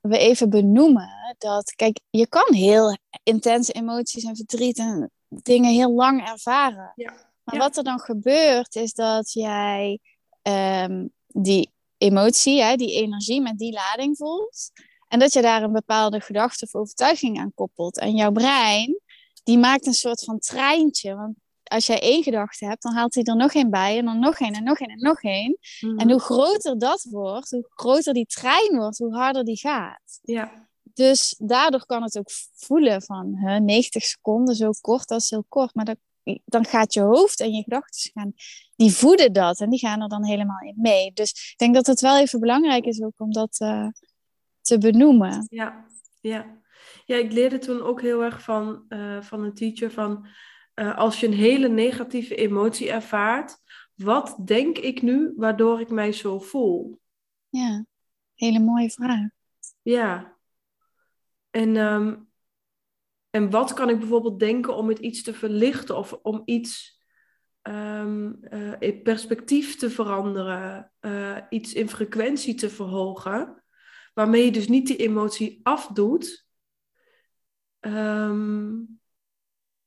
we 0.00 0.18
even 0.18 0.50
benoemen 0.50 1.34
dat, 1.38 1.74
kijk, 1.74 2.00
je 2.10 2.26
kan 2.28 2.54
heel 2.54 2.98
intense 3.22 3.72
emoties 3.72 4.24
en 4.24 4.36
verdriet 4.36 4.78
en 4.78 5.10
dingen 5.28 5.72
heel 5.72 5.92
lang 5.92 6.28
ervaren. 6.28 6.92
Ja. 6.94 7.12
Maar 7.44 7.54
Ja. 7.54 7.60
wat 7.60 7.76
er 7.76 7.84
dan 7.84 8.00
gebeurt, 8.00 8.74
is 8.74 8.92
dat 8.94 9.32
jij 9.32 9.98
ehm, 10.42 11.06
die 11.26 11.70
emotie, 11.98 12.62
hè, 12.62 12.76
die 12.76 12.94
energie 12.94 13.40
met 13.40 13.58
die 13.58 13.72
lading 13.72 14.16
voelt. 14.16 14.70
En 15.08 15.18
dat 15.18 15.32
je 15.32 15.42
daar 15.42 15.62
een 15.62 15.72
bepaalde 15.72 16.20
gedachte 16.20 16.64
of 16.64 16.74
overtuiging 16.74 17.38
aan 17.38 17.54
koppelt. 17.54 17.98
En 17.98 18.14
jouw 18.14 18.30
brein, 18.32 19.00
die 19.42 19.58
maakt 19.58 19.86
een 19.86 19.92
soort 19.94 20.24
van 20.24 20.38
treintje. 20.38 21.14
Want 21.14 21.34
als 21.70 21.86
jij 21.86 22.00
één 22.00 22.22
gedachte 22.22 22.66
hebt, 22.66 22.82
dan 22.82 22.94
haalt 22.94 23.14
hij 23.14 23.24
er 23.24 23.36
nog 23.36 23.54
één 23.54 23.70
bij. 23.70 23.98
En 23.98 24.04
dan 24.04 24.18
nog 24.18 24.38
één 24.38 24.52
en 24.52 24.64
nog 24.64 24.78
één 24.78 24.90
en 24.90 24.98
nog 24.98 25.22
één. 25.22 25.58
En 25.96 26.10
hoe 26.10 26.20
groter 26.20 26.78
dat 26.78 27.06
wordt, 27.10 27.50
hoe 27.50 27.66
groter 27.68 28.14
die 28.14 28.26
trein 28.26 28.76
wordt, 28.76 28.98
hoe 28.98 29.14
harder 29.14 29.44
die 29.44 29.58
gaat. 29.58 30.18
Ja, 30.22 30.68
Dus 30.82 31.34
daardoor 31.38 31.86
kan 31.86 32.02
het 32.02 32.18
ook 32.18 32.30
voelen 32.54 33.02
van 33.02 33.36
hè, 33.36 33.60
90 33.60 34.02
seconden, 34.02 34.54
zo 34.54 34.70
kort, 34.80 35.08
dat 35.08 35.20
is 35.20 35.30
heel 35.30 35.44
kort. 35.48 35.74
Maar 35.74 35.84
dat, 35.84 35.96
dan 36.44 36.64
gaat 36.64 36.94
je 36.94 37.00
hoofd 37.00 37.40
en 37.40 37.52
je 37.52 37.62
gedachten 37.62 38.10
gaan, 38.12 38.32
die 38.76 38.92
voeden 38.92 39.32
dat 39.32 39.60
en 39.60 39.70
die 39.70 39.78
gaan 39.78 40.02
er 40.02 40.08
dan 40.08 40.24
helemaal 40.24 40.60
in 40.60 40.76
mee. 40.76 41.12
Dus 41.12 41.30
ik 41.52 41.58
denk 41.58 41.74
dat 41.74 41.86
het 41.86 42.00
wel 42.00 42.18
even 42.18 42.40
belangrijk 42.40 42.84
is 42.84 43.02
ook 43.02 43.20
om 43.20 43.32
dat 43.32 43.56
eh, 43.58 43.88
te 44.60 44.78
benoemen. 44.78 45.46
ja, 45.48 45.86
ja. 46.20 46.58
Ja, 47.04 47.16
ik 47.16 47.32
leerde 47.32 47.58
toen 47.58 47.82
ook 47.82 48.00
heel 48.00 48.22
erg 48.22 48.42
van, 48.42 48.84
eh, 48.88 49.20
van 49.20 49.42
een 49.42 49.54
teacher 49.54 49.90
van 49.90 50.26
eh, 50.80 50.96
als 50.96 51.20
je 51.20 51.26
een 51.26 51.32
hele 51.32 51.68
negatieve 51.68 52.34
emotie 52.34 52.90
ervaart, 52.90 53.56
wat 53.94 54.36
denk 54.44 54.78
ik 54.78 55.02
nu 55.02 55.32
waardoor 55.36 55.80
ik 55.80 55.90
mij 55.90 56.12
zo 56.12 56.38
voel? 56.38 57.00
Ja, 57.48 57.84
hele 58.34 58.58
mooie 58.58 58.90
vraag. 58.90 59.28
Ja. 59.82 60.36
En, 61.50 61.76
ehm, 61.76 62.16
en 63.30 63.50
wat 63.50 63.72
kan 63.72 63.88
ik 63.88 63.98
bijvoorbeeld 63.98 64.38
denken 64.38 64.76
om 64.76 64.88
het 64.88 64.98
iets 64.98 65.22
te 65.22 65.34
verlichten 65.34 65.96
of 65.96 66.12
om 66.12 66.42
iets 66.44 66.98
ehm, 67.62 68.32
eh, 68.40 68.74
in 68.78 69.02
perspectief 69.02 69.76
te 69.76 69.90
veranderen, 69.90 70.92
eh, 71.00 71.38
iets 71.48 71.72
in 71.72 71.88
frequentie 71.88 72.54
te 72.54 72.70
verhogen, 72.70 73.64
waarmee 74.14 74.44
je 74.44 74.52
dus 74.52 74.68
niet 74.68 74.86
die 74.86 74.96
emotie 74.96 75.60
afdoet, 75.62 76.46
ehm, 77.80 78.78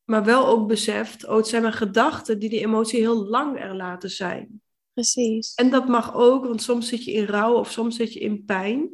maar 0.04 0.24
wel 0.24 0.48
ook 0.48 0.68
beseft, 0.68 1.28
oh, 1.28 1.36
het 1.36 1.48
zijn 1.48 1.62
mijn 1.62 1.74
gedachten 1.74 2.40
die 2.40 2.50
die 2.50 2.60
emotie 2.60 3.00
heel 3.00 3.26
lang 3.26 3.60
er 3.60 3.76
laten 3.76 4.10
zijn. 4.10 4.62
Precies. 4.94 5.54
En 5.54 5.70
dat 5.70 5.88
mag 5.88 6.14
ook, 6.14 6.46
want 6.46 6.62
soms 6.62 6.88
zit 6.88 7.04
je 7.04 7.12
in 7.12 7.26
rouw 7.26 7.54
of 7.54 7.72
soms 7.72 7.96
zit 7.96 8.14
je 8.14 8.20
in 8.20 8.46
pijn. 8.46 8.92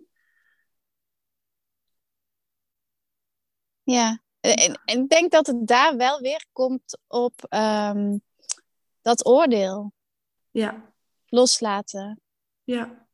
Ja, 3.83 4.21
en, 4.39 4.81
en 4.85 5.01
ik 5.01 5.09
denk 5.09 5.31
dat 5.31 5.47
het 5.47 5.67
daar 5.67 5.97
wel 5.97 6.19
weer 6.19 6.45
komt 6.51 6.99
op 7.07 7.33
ehm, 7.49 8.17
dat 9.01 9.25
oordeel 9.25 9.93
Ja, 10.51 10.93
loslaten. 11.25 12.21
ja. 12.63 13.07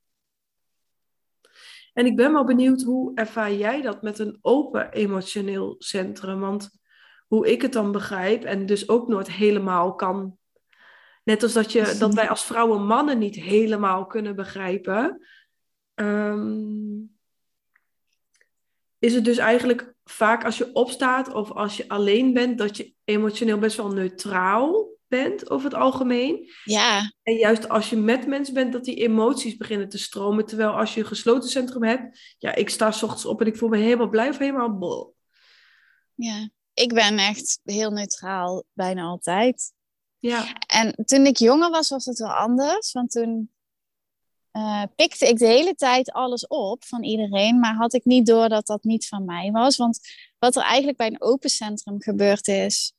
En 1.93 2.05
ik 2.05 2.15
ben 2.15 2.33
wel 2.33 2.43
benieuwd, 2.45 2.81
hoe 2.81 3.11
ervaar 3.15 3.53
jij 3.53 3.81
dat 3.81 4.01
met 4.01 4.19
een 4.19 4.37
open 4.41 4.91
emotioneel 4.91 5.75
centrum? 5.77 6.39
Want 6.39 6.69
hoe 7.27 7.51
ik 7.51 7.61
het 7.61 7.73
dan 7.73 7.91
begrijp, 7.91 8.43
en 8.43 8.65
dus 8.65 8.89
ook 8.89 9.07
nooit 9.07 9.31
helemaal 9.31 9.95
kan. 9.95 10.37
Net 11.23 11.43
als 11.43 11.53
dat, 11.53 11.71
je, 11.71 11.95
dat 11.99 12.13
wij 12.13 12.29
als 12.29 12.45
vrouwen 12.45 12.85
mannen 12.85 13.17
niet 13.17 13.35
helemaal 13.35 14.05
kunnen 14.05 14.35
begrijpen. 14.35 15.25
ehm, 15.93 17.03
is 18.99 19.13
het 19.13 19.25
dus 19.25 19.37
eigenlijk 19.37 19.93
vaak 20.03 20.43
als 20.45 20.57
je 20.57 20.73
opstaat 20.73 21.33
of 21.33 21.51
als 21.51 21.77
je 21.77 21.87
alleen 21.87 22.33
bent, 22.33 22.57
dat 22.57 22.77
je 22.77 22.93
emotioneel 23.03 23.57
best 23.57 23.77
wel 23.77 23.91
neutraal 23.91 24.93
bent 25.07 25.49
over 25.49 25.69
het 25.69 25.79
algemeen. 25.79 26.49
Ja, 26.63 27.11
En 27.23 27.35
juist 27.35 27.69
als 27.69 27.89
je 27.89 27.95
met 27.97 28.27
mensen 28.27 28.53
bent, 28.53 28.73
dat 28.73 28.83
die 28.83 28.95
emoties 28.95 29.57
beginnen 29.57 29.89
te 29.89 29.97
stromen. 29.97 30.45
Terwijl 30.45 30.69
als 30.71 30.93
je 30.93 30.99
een 30.99 31.05
gesloten 31.05 31.49
centrum 31.49 31.83
hebt, 31.83 32.35
ja, 32.37 32.55
ik 32.55 32.69
sta 32.69 32.91
's 32.91 33.03
ochtends 33.03 33.25
op 33.25 33.41
en 33.41 33.47
ik 33.47 33.57
voel 33.57 33.69
me 33.69 33.77
helemaal 33.77 34.09
blij 34.09 34.29
of 34.29 34.37
helemaal 34.37 34.77
bol. 34.77 35.15
ja. 36.15 36.49
Ik 36.75 36.93
ben 36.93 37.17
echt 37.17 37.59
heel 37.63 37.91
neutraal 37.91 38.63
bijna 38.73 39.03
altijd. 39.03 39.73
Ja. 40.19 40.53
En 40.67 40.95
toen 41.05 41.25
ik 41.25 41.37
jonger 41.37 41.69
was, 41.69 41.89
was 41.89 42.05
het 42.05 42.19
wel 42.19 42.33
anders. 42.33 42.91
Want 42.91 43.11
toen 43.11 43.51
uh, 44.51 44.83
pikte 44.95 45.27
ik 45.27 45.37
de 45.37 45.47
hele 45.47 45.75
tijd 45.75 46.11
alles 46.11 46.47
op 46.47 46.83
van 46.83 47.03
iedereen. 47.03 47.59
Maar 47.59 47.75
had 47.75 47.93
ik 47.93 48.05
niet 48.05 48.25
door 48.25 48.49
dat 48.49 48.65
dat 48.65 48.83
niet 48.83 49.07
van 49.07 49.25
mij 49.25 49.51
was. 49.51 49.77
Want 49.77 49.99
wat 50.39 50.55
er 50.55 50.61
eigenlijk 50.61 50.97
bij 50.97 51.07
een 51.07 51.21
open 51.21 51.49
centrum 51.49 52.01
gebeurd 52.01 52.47
is. 52.47 52.93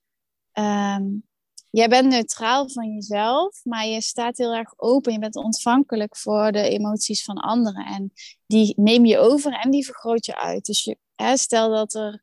Um, 0.52 1.24
jij 1.70 1.88
bent 1.88 2.08
neutraal 2.08 2.68
van 2.68 2.94
jezelf, 2.94 3.64
maar 3.64 3.86
je 3.86 4.00
staat 4.00 4.36
heel 4.36 4.54
erg 4.54 4.72
open. 4.76 5.12
Je 5.12 5.18
bent 5.18 5.36
ontvankelijk 5.36 6.16
voor 6.16 6.52
de 6.52 6.68
emoties 6.68 7.24
van 7.24 7.36
anderen. 7.36 7.86
En 7.86 8.12
die 8.46 8.72
neem 8.76 9.04
je 9.04 9.18
over 9.18 9.52
en 9.52 9.70
die 9.70 9.84
vergroot 9.84 10.26
je 10.26 10.36
uit. 10.36 10.64
Dus 10.64 10.84
je, 10.84 10.98
hè, 11.14 11.36
stel 11.36 11.70
dat 11.70 11.94
er 11.94 12.22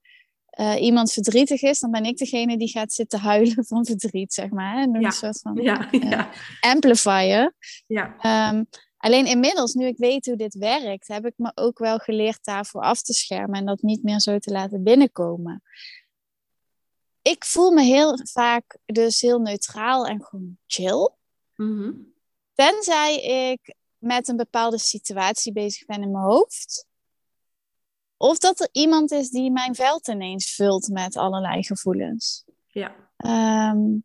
uh, 0.60 0.82
iemand 0.82 1.12
verdrietig 1.12 1.62
is, 1.62 1.80
dan 1.80 1.92
ben 1.92 2.06
ik 2.06 2.18
degene 2.18 2.58
die 2.58 2.70
gaat 2.70 2.94
zitten 2.94 3.20
huilen 3.30 3.66
van 3.66 3.86
verdriet, 3.86 4.34
zeg 4.34 4.50
maar. 4.50 4.78
En 4.78 4.92
ja. 5.00 5.06
een 5.06 5.12
soort 5.12 5.40
van 5.42 5.56
ja, 5.56 5.88
ja. 5.92 6.30
amplifier. 6.60 7.56
Ja. 7.88 8.50
Um, 8.52 8.66
alleen 8.98 9.26
inmiddels, 9.26 9.74
nu 9.74 9.86
ik 9.86 9.98
weet 9.98 10.26
hoe 10.26 10.36
dit 10.36 10.54
werkt, 10.54 11.08
heb 11.08 11.26
ik 11.26 11.34
me 11.36 11.52
ook 11.56 11.80
wel 11.80 11.98
geleerd 11.98 12.44
daarvoor 12.44 12.82
af 12.82 13.02
te 13.02 13.14
schermen 13.14 13.60
en 13.60 13.66
dat 13.66 13.82
niet 13.82 14.04
meer 14.04 14.20
zo 14.20 14.38
te 14.38 14.52
laten 14.52 14.84
binnenkomen. 14.84 15.64
Ik 17.22 17.46
voel 17.46 17.72
me 17.72 17.82
heel 17.82 18.20
vaak 18.24 18.78
dus 18.86 19.22
heel 19.22 19.40
neutraal 19.40 20.06
en 20.06 20.24
gewoon 20.24 20.58
chill. 20.68 21.10
Mm 21.56 21.80
-hmm. 21.80 22.14
Tenzij 22.54 23.22
ik 23.52 23.76
met 23.98 24.28
een 24.28 24.38
bepaalde 24.38 24.80
situatie 24.80 25.54
bezig 25.54 25.86
ben 25.86 26.02
in 26.02 26.12
mijn 26.12 26.24
hoofd. 26.24 26.88
Of 28.24 28.38
dat 28.38 28.60
er 28.60 28.70
iemand 28.72 29.12
is 29.12 29.30
die 29.30 29.51
mijn 29.51 29.75
veld 29.75 30.08
ineens 30.08 30.56
vult 30.56 30.88
met 30.88 31.18
allerlei 31.18 31.63
gevoelens. 31.63 32.46
Ja. 32.68 32.96
Um, 33.72 34.03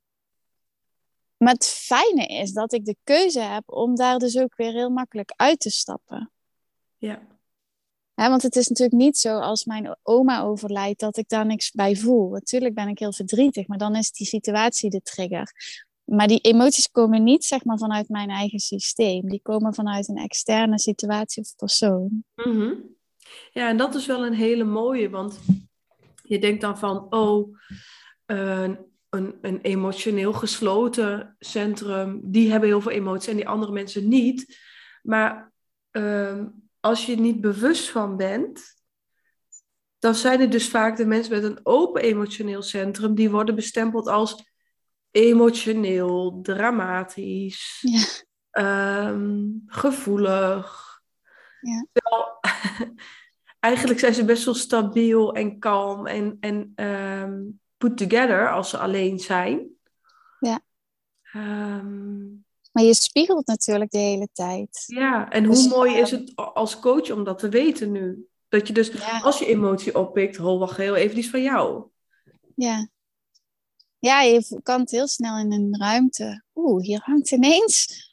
maar 1.37 1.53
het 1.53 1.67
fijne 1.67 2.27
is 2.27 2.53
dat 2.53 2.73
ik 2.73 2.85
de 2.85 2.97
keuze 3.05 3.41
heb 3.41 3.63
om 3.67 3.97
daar 3.97 4.19
dus 4.19 4.39
ook 4.39 4.57
weer 4.57 4.73
heel 4.73 4.91
makkelijk 4.91 5.33
uit 5.37 5.61
te 5.61 5.71
stappen. 5.71 6.31
Ja. 6.97 7.27
He, 8.15 8.29
want 8.29 8.43
het 8.43 8.57
is 8.57 8.69
natuurlijk 8.69 8.99
niet 8.99 9.19
zo 9.19 9.39
als 9.39 9.65
mijn 9.65 9.97
oma 10.03 10.41
overlijdt 10.43 11.01
dat 11.01 11.17
ik 11.17 11.29
daar 11.29 11.47
niks 11.47 11.71
bij 11.71 11.97
voel. 11.97 12.31
Natuurlijk 12.31 12.75
ben 12.75 12.89
ik 12.89 12.99
heel 12.99 13.13
verdrietig, 13.13 13.67
maar 13.67 13.79
dan 13.79 13.97
is 13.97 14.13
die 14.13 14.27
situatie 14.27 14.91
de 14.91 15.03
trigger. 15.03 15.53
Maar 16.05 16.29
die 16.29 16.41
emoties 16.41 16.91
komen 16.91 17.23
niet 17.23 17.45
zeg 17.45 17.65
maar, 17.65 17.79
vanuit 17.79 18.09
mijn 18.09 18.31
eigen 18.31 18.59
systeem. 18.59 19.29
Die 19.29 19.43
komen 19.43 19.75
vanuit 19.75 20.09
een 20.09 20.17
externe 20.17 20.79
situatie 20.79 21.43
of 21.43 21.57
persoon. 21.57 22.25
Mm 22.35 22.57
-hmm. 22.57 22.97
Ja, 23.53 23.69
en 23.69 23.77
dat 23.77 23.95
is 23.95 24.07
wel 24.07 24.27
een 24.27 24.35
hele 24.35 24.65
mooie, 24.65 25.11
want 25.11 25.41
je 26.23 26.39
denkt 26.39 26.61
dan 26.61 26.79
van, 26.79 27.07
oh, 27.13 27.57
uh, 28.27 28.69
een, 29.09 29.39
een 29.43 29.61
emotioneel 29.61 30.33
gesloten 30.33 31.37
centrum, 31.39 32.21
die 32.25 32.51
hebben 32.51 32.69
heel 32.69 32.81
veel 32.81 32.93
emoties 32.93 33.29
en 33.29 33.37
die 33.37 33.49
andere 33.49 33.73
mensen 33.73 34.09
niet. 34.09 34.59
Maar 35.03 35.53
uh, 35.93 36.43
als 36.81 37.07
je 37.07 37.13
er 37.13 37.21
niet 37.21 37.41
bewust 37.41 37.91
van 37.91 38.17
bent, 38.17 38.77
dan 39.99 40.15
zijn 40.15 40.41
het 40.41 40.53
dus 40.53 40.69
vaak 40.69 40.97
de 40.97 41.07
mensen 41.07 41.33
met 41.33 41.45
een 41.45 41.61
open 41.63 42.03
emotioneel 42.03 42.63
centrum, 42.63 43.15
die 43.15 43.31
worden 43.31 43.55
bestempeld 43.55 44.09
als 44.09 44.53
emotioneel, 45.11 46.39
dramatisch, 46.43 47.85
ja. 48.51 49.09
um, 49.09 49.63
gevoelig. 49.67 50.88
Ja. 51.61 51.87
Terwijl, 51.93 52.41
eigenlijk 53.61 53.99
zijn 53.99 54.15
ze 54.15 54.25
best 54.25 54.45
wel 54.45 54.55
stabiel 54.55 55.35
en 55.35 55.59
kalm 55.59 56.07
en, 56.07 56.37
en 56.41 56.73
um, 56.85 57.61
put 57.77 57.97
together 57.97 58.53
als 58.53 58.71
ze 58.71 58.79
alleen 58.79 59.19
zijn. 59.19 59.69
Ja. 60.41 60.61
Um, 61.35 62.47
maar 62.73 62.85
je 62.85 62.95
spiegelt 62.95 63.47
natuurlijk 63.47 63.91
de 63.91 63.99
hele 63.99 64.29
tijd. 64.33 64.85
Ja, 64.87 65.31
en 65.31 65.43
dus, 65.43 65.61
hoe 65.61 65.69
mooi 65.69 65.95
is 65.95 66.11
het 66.11 66.33
als 66.37 66.79
coach 66.79 67.11
om 67.11 67.25
dat 67.25 67.39
te 67.39 67.49
weten 67.49 67.93
nu? 67.93 68.27
Dat 68.49 68.67
je 68.67 68.73
dus, 68.73 68.89
ja. 68.89 69.21
als 69.21 69.39
je 69.39 69.47
emotie 69.47 69.99
oppikt, 69.99 70.41
oh, 70.41 70.59
wacht 70.59 70.77
heel 70.77 70.95
even 70.95 71.19
iets 71.19 71.31
van 71.31 71.43
jou. 71.43 71.85
Ja. 72.55 72.89
Ja, 73.99 74.21
je 74.21 74.61
kan 74.63 74.81
het 74.81 74.91
heel 74.91 75.09
snel 75.09 75.39
in 75.39 75.53
een 75.53 75.77
ruimte. 75.79 76.45
Oeh, 76.55 76.83
hier 76.83 77.01
hangt 77.05 77.31
ineens 77.31 78.08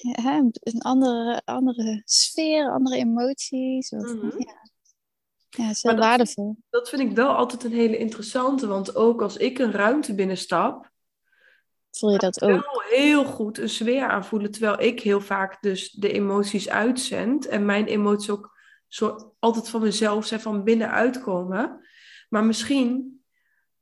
ja, 0.00 0.36
een 0.60 0.80
andere, 0.80 1.42
andere 1.44 2.02
sfeer, 2.04 2.72
andere 2.72 2.96
emoties. 2.96 3.90
Of, 3.90 4.02
mm 4.02 4.20
-hmm. 4.20 4.32
ja. 4.38 4.70
ja, 5.48 5.70
is 5.70 5.80
dat, 5.80 5.98
waardevol. 5.98 6.56
Dat 6.70 6.88
vind 6.88 7.02
ik 7.02 7.16
wel 7.16 7.34
altijd 7.34 7.64
een 7.64 7.72
hele 7.72 7.96
interessante, 7.96 8.66
want 8.66 8.96
ook 8.96 9.22
als 9.22 9.36
ik 9.36 9.58
een 9.58 9.72
ruimte 9.72 10.14
binnenstap, 10.14 10.90
voel 11.90 12.10
je 12.10 12.18
dat 12.18 12.42
ook? 12.42 12.50
wel 12.50 12.82
heel 12.88 13.24
goed 13.24 13.58
een 13.58 13.68
sfeer 13.68 14.08
aanvoelen, 14.08 14.50
terwijl 14.50 14.80
ik 14.80 15.00
heel 15.00 15.20
vaak 15.20 15.62
dus 15.62 15.90
de 15.90 16.12
emoties 16.12 16.68
uitzend 16.68 17.46
en 17.46 17.64
mijn 17.64 17.86
emoties 17.86 18.30
ook 18.30 18.54
zo 18.88 19.34
altijd 19.38 19.68
van 19.68 19.80
mezelf 19.80 20.26
zijn 20.26 20.40
van 20.40 20.64
binnenuit 20.64 21.20
komen. 21.20 21.86
Maar 22.28 22.44
misschien 22.44 23.20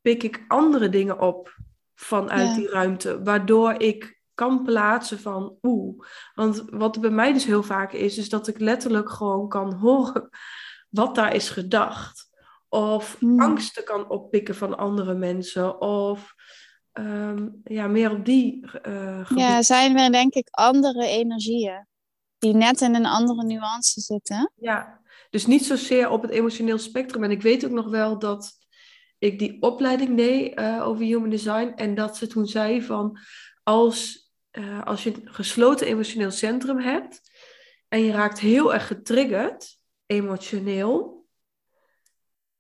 pik 0.00 0.22
ik 0.22 0.44
andere 0.48 0.88
dingen 0.88 1.20
op 1.20 1.56
vanuit 1.94 2.48
ja. 2.48 2.54
die 2.54 2.68
ruimte, 2.68 3.22
waardoor 3.22 3.72
ik 3.72 4.22
kan 4.34 4.62
plaatsen 4.62 5.20
van 5.20 5.56
oeh. 5.62 6.06
Want 6.34 6.64
wat 6.66 7.00
bij 7.00 7.10
mij 7.10 7.32
dus 7.32 7.44
heel 7.44 7.62
vaak 7.62 7.92
is, 7.92 8.18
is 8.18 8.28
dat 8.28 8.48
ik 8.48 8.58
letterlijk 8.58 9.10
gewoon 9.10 9.48
kan 9.48 9.74
horen 9.74 10.28
wat 10.90 11.14
daar 11.14 11.34
is 11.34 11.50
gedacht. 11.50 12.28
Of 12.68 13.16
Hmm. 13.18 13.30
mm. 13.30 13.40
angsten 13.40 13.84
kan 13.84 14.08
oppikken 14.08 14.54
van 14.54 14.78
andere 14.78 15.14
mensen. 15.14 15.80
Of 15.80 16.34
um, 16.92 17.60
ja, 17.64 17.86
meer 17.86 18.10
op 18.10 18.24
die 18.24 18.66
uh, 18.86 19.30
Ja, 19.34 19.62
zijn 19.62 19.98
er 19.98 20.12
denk 20.12 20.34
ik 20.34 20.48
andere 20.50 21.06
energieën 21.06 21.86
die 22.38 22.54
net 22.54 22.80
in 22.80 22.94
een 22.94 23.06
andere 23.06 23.44
nuance 23.44 24.00
zitten. 24.00 24.52
Ja, 24.54 25.00
dus 25.30 25.46
niet 25.46 25.64
zozeer 25.64 26.10
op 26.10 26.22
het 26.22 26.30
emotioneel 26.30 26.78
spectrum. 26.78 27.24
En 27.24 27.30
ik 27.30 27.42
weet 27.42 27.64
ook 27.64 27.70
nog 27.70 27.88
wel 27.88 28.18
dat 28.18 28.52
ik 29.18 29.38
die 29.38 29.62
opleiding 29.62 30.16
deed 30.16 30.58
uh, 30.58 30.86
over 30.86 31.04
human 31.04 31.30
design. 31.30 31.72
En 31.76 31.94
dat 31.94 32.16
ze 32.16 32.26
toen 32.26 32.46
zei 32.46 32.82
van 32.82 33.18
als 33.62 34.23
uh, 34.58 34.84
als 34.84 35.02
je 35.02 35.14
een 35.14 35.34
gesloten 35.34 35.86
emotioneel 35.86 36.30
centrum 36.30 36.78
hebt 36.78 37.20
en 37.88 38.04
je 38.04 38.12
raakt 38.12 38.38
heel 38.38 38.74
erg 38.74 38.86
getriggerd, 38.86 39.78
emotioneel, 40.06 41.26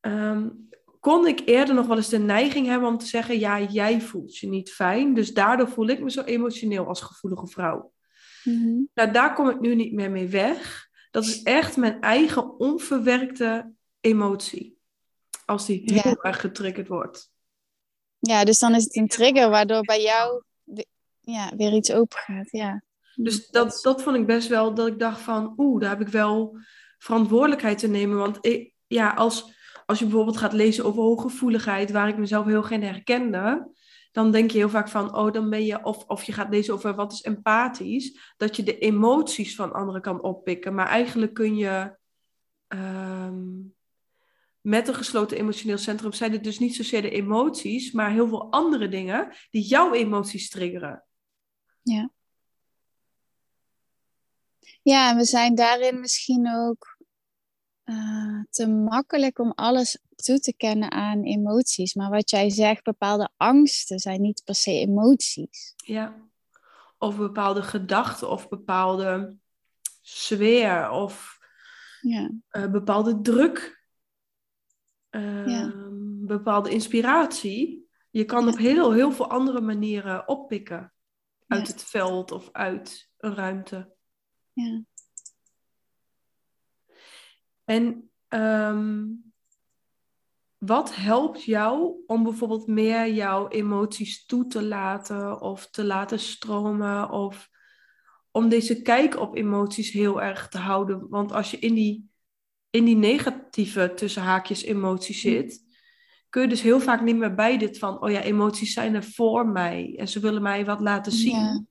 um, 0.00 0.68
kon 1.00 1.26
ik 1.26 1.42
eerder 1.44 1.74
nog 1.74 1.86
wel 1.86 1.96
eens 1.96 2.08
de 2.08 2.18
neiging 2.18 2.66
hebben 2.66 2.88
om 2.88 2.98
te 2.98 3.06
zeggen, 3.06 3.38
ja, 3.38 3.60
jij 3.60 4.00
voelt 4.00 4.36
je 4.36 4.48
niet 4.48 4.72
fijn, 4.72 5.14
dus 5.14 5.32
daardoor 5.32 5.68
voel 5.68 5.88
ik 5.88 6.00
me 6.00 6.10
zo 6.10 6.22
emotioneel 6.22 6.86
als 6.86 7.00
gevoelige 7.00 7.46
vrouw. 7.46 7.92
Mm-hmm. 8.44 8.88
Nou, 8.94 9.10
daar 9.10 9.34
kom 9.34 9.48
ik 9.48 9.60
nu 9.60 9.74
niet 9.74 9.92
meer 9.92 10.10
mee 10.10 10.28
weg. 10.28 10.88
Dat 11.10 11.24
is 11.24 11.42
echt 11.42 11.76
mijn 11.76 12.00
eigen 12.00 12.58
onverwerkte 12.58 13.72
emotie. 14.00 14.78
Als 15.44 15.66
die 15.66 15.82
heel 15.84 16.10
ja. 16.10 16.28
erg 16.28 16.40
getriggerd 16.40 16.88
wordt. 16.88 17.32
Ja, 18.18 18.44
dus 18.44 18.58
dan 18.58 18.74
is 18.74 18.84
het 18.84 18.96
een 18.96 19.08
trigger 19.08 19.50
waardoor 19.50 19.80
bij 19.80 20.02
jou 20.02 20.42
ja, 21.24 21.52
weer 21.56 21.72
iets 21.72 21.92
open 21.92 22.18
gaat. 22.18 22.50
Ja. 22.50 22.82
Dus 23.14 23.48
dat, 23.48 23.78
dat 23.82 24.02
vond 24.02 24.16
ik 24.16 24.26
best 24.26 24.48
wel 24.48 24.74
dat 24.74 24.86
ik 24.86 24.98
dacht 24.98 25.20
van, 25.20 25.54
oeh, 25.56 25.80
daar 25.80 25.90
heb 25.90 26.00
ik 26.00 26.08
wel 26.08 26.58
verantwoordelijkheid 26.98 27.78
te 27.78 27.88
nemen. 27.88 28.16
Want 28.16 28.38
ja, 28.86 29.10
als, 29.10 29.52
als 29.86 29.98
je 29.98 30.04
bijvoorbeeld 30.04 30.36
gaat 30.36 30.52
lezen 30.52 30.84
over 30.84 31.02
hooggevoeligheid, 31.02 31.90
waar 31.90 32.08
ik 32.08 32.18
mezelf 32.18 32.46
heel 32.46 32.62
geen 32.62 32.82
herkende, 32.82 33.72
dan 34.12 34.30
denk 34.30 34.50
je 34.50 34.58
heel 34.58 34.68
vaak 34.68 34.88
van, 34.88 35.16
oh, 35.16 35.32
dan 35.32 35.50
ben 35.50 35.64
je, 35.64 35.84
of, 35.84 36.04
of 36.06 36.22
je 36.22 36.32
gaat 36.32 36.50
lezen 36.50 36.74
over 36.74 36.94
wat 36.94 37.12
is 37.12 37.22
empathisch, 37.22 38.34
dat 38.36 38.56
je 38.56 38.62
de 38.62 38.78
emoties 38.78 39.54
van 39.54 39.72
anderen 39.72 40.02
kan 40.02 40.22
oppikken. 40.22 40.74
Maar 40.74 40.86
eigenlijk 40.86 41.34
kun 41.34 41.56
je 41.56 41.96
um, 42.68 43.74
met 44.60 44.88
een 44.88 44.94
gesloten 44.94 45.38
emotioneel 45.38 45.78
centrum 45.78 46.12
zijn 46.12 46.32
het 46.32 46.44
dus 46.44 46.58
niet 46.58 46.74
zozeer 46.74 47.02
de 47.02 47.10
emoties, 47.10 47.92
maar 47.92 48.10
heel 48.10 48.28
veel 48.28 48.50
andere 48.50 48.88
dingen 48.88 49.32
die 49.50 49.62
jouw 49.62 49.92
emoties 49.92 50.50
triggeren. 50.50 51.04
Ja. 51.84 52.10
Ja, 54.82 55.10
en 55.10 55.16
we 55.16 55.24
zijn 55.24 55.54
daarin 55.54 56.00
misschien 56.00 56.54
ook 56.54 56.96
uh, 57.84 58.42
te 58.50 58.66
makkelijk 58.68 59.38
om 59.38 59.52
alles 59.54 59.98
toe 60.16 60.38
te 60.38 60.54
kennen 60.56 60.90
aan 60.90 61.22
emoties. 61.22 61.94
Maar 61.94 62.10
wat 62.10 62.30
jij 62.30 62.50
zegt, 62.50 62.82
bepaalde 62.84 63.30
angsten 63.36 63.98
zijn 63.98 64.20
niet 64.20 64.42
per 64.44 64.54
se 64.54 64.70
emoties. 64.70 65.74
Ja, 65.76 66.16
of 66.98 67.16
bepaalde 67.16 67.62
gedachten 67.62 68.30
of 68.30 68.48
bepaalde 68.48 69.36
sfeer 70.00 70.90
of 70.90 71.38
ja. 72.00 72.30
uh, 72.50 72.70
bepaalde 72.70 73.20
druk. 73.20 73.82
Uh, 75.10 75.46
Ja. 75.46 75.72
Bepaalde 76.26 76.70
inspiratie. 76.70 77.88
Je 78.10 78.24
kan 78.24 78.44
Ja. 78.44 78.50
op 78.50 78.58
heel, 78.58 78.92
heel 78.92 79.12
veel 79.12 79.30
andere 79.30 79.60
manieren 79.60 80.28
oppikken. 80.28 80.93
Uit 81.46 81.66
Ja. 81.66 81.72
het 81.72 81.84
veld 81.84 82.30
of 82.32 82.48
uit 82.52 83.10
een 83.18 83.34
ruimte. 83.34 83.94
Ja. 84.52 84.82
En 87.64 88.10
ehm, 88.28 89.06
wat 90.58 90.94
helpt 90.94 91.44
jou 91.44 92.02
om 92.06 92.22
bijvoorbeeld 92.22 92.66
meer 92.66 93.12
jouw 93.12 93.48
emoties 93.48 94.26
toe 94.26 94.46
te 94.46 94.62
laten 94.62 95.40
of 95.40 95.70
te 95.70 95.84
laten 95.84 96.18
stromen 96.18 97.10
of 97.10 97.50
om 98.30 98.48
deze 98.48 98.82
kijk 98.82 99.18
op 99.18 99.36
emoties 99.36 99.90
heel 99.90 100.22
erg 100.22 100.48
te 100.48 100.58
houden? 100.58 101.08
Want 101.08 101.32
als 101.32 101.50
je 101.50 101.58
in 101.58 101.74
die, 101.74 102.10
in 102.70 102.84
die 102.84 102.96
negatieve 102.96 103.92
tussen 103.94 104.22
haakjes 104.22 104.62
emoties 104.62 105.20
zit, 105.20 105.73
kun 106.34 106.42
je 106.42 106.48
dus 106.48 106.62
heel 106.62 106.80
vaak 106.80 107.00
niet 107.00 107.16
meer 107.16 107.34
bij 107.34 107.58
dit 107.58 107.78
van, 107.78 108.02
oh 108.02 108.10
ja, 108.10 108.20
emoties 108.20 108.72
zijn 108.72 108.94
er 108.94 109.04
voor 109.04 109.46
mij 109.46 109.94
en 109.96 110.08
ze 110.08 110.20
willen 110.20 110.42
mij 110.42 110.64
wat 110.64 110.80
laten 110.80 111.12
zien. 111.12 111.36
Ja. 111.36 111.64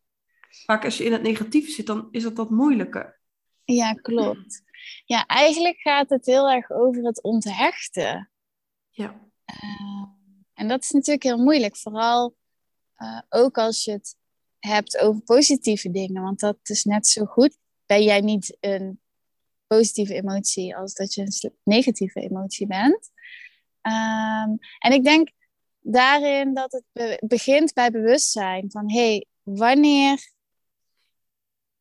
Vaak 0.66 0.86
als 0.86 0.98
je 0.98 1.04
in 1.04 1.12
het 1.12 1.22
negatieve 1.22 1.72
zit, 1.72 1.86
dan 1.86 2.08
is 2.12 2.24
dat 2.24 2.38
wat 2.38 2.50
moeilijker. 2.50 3.20
Ja, 3.64 3.94
klopt. 3.94 4.64
Ja, 5.06 5.26
eigenlijk 5.26 5.78
gaat 5.78 6.10
het 6.10 6.26
heel 6.26 6.50
erg 6.50 6.72
over 6.72 7.04
het 7.04 7.24
onthechten. 7.24 8.32
Ja. 8.90 9.30
Uh, 9.46 10.06
en 10.54 10.68
dat 10.68 10.84
is 10.84 10.92
natuurlijk 10.92 11.24
heel 11.24 11.44
moeilijk, 11.44 11.78
vooral 11.78 12.36
uh, 12.98 13.22
ook 13.30 13.58
als 13.58 13.84
je 13.84 13.92
het 13.92 14.16
hebt 14.60 14.98
over 14.98 15.22
positieve 15.22 15.92
dingen, 15.92 16.22
want 16.22 16.40
dat 16.40 16.58
is 16.64 16.84
net 16.84 17.08
zo 17.08 17.26
goed. 17.26 17.58
Ben 17.86 18.04
jij 18.04 18.22
niet 18.22 18.58
een 18.60 19.02
positieve 19.68 20.14
emotie 20.14 20.76
als 20.76 20.94
dat 20.94 21.14
je 21.14 21.22
een 21.22 21.54
negatieve 21.64 22.20
emotie 22.20 22.68
bent? 22.68 23.12
Um, 23.88 24.58
en 24.80 24.92
ik 24.92 25.04
denk 25.04 25.32
daarin 25.80 26.54
dat 26.54 26.72
het 26.72 26.84
be 26.92 27.22
begint 27.26 27.74
bij 27.74 27.92
bewustzijn 27.92 28.72
van 28.72 28.92
hé, 28.92 29.00
hey, 29.00 29.26
wanneer 29.44 30.32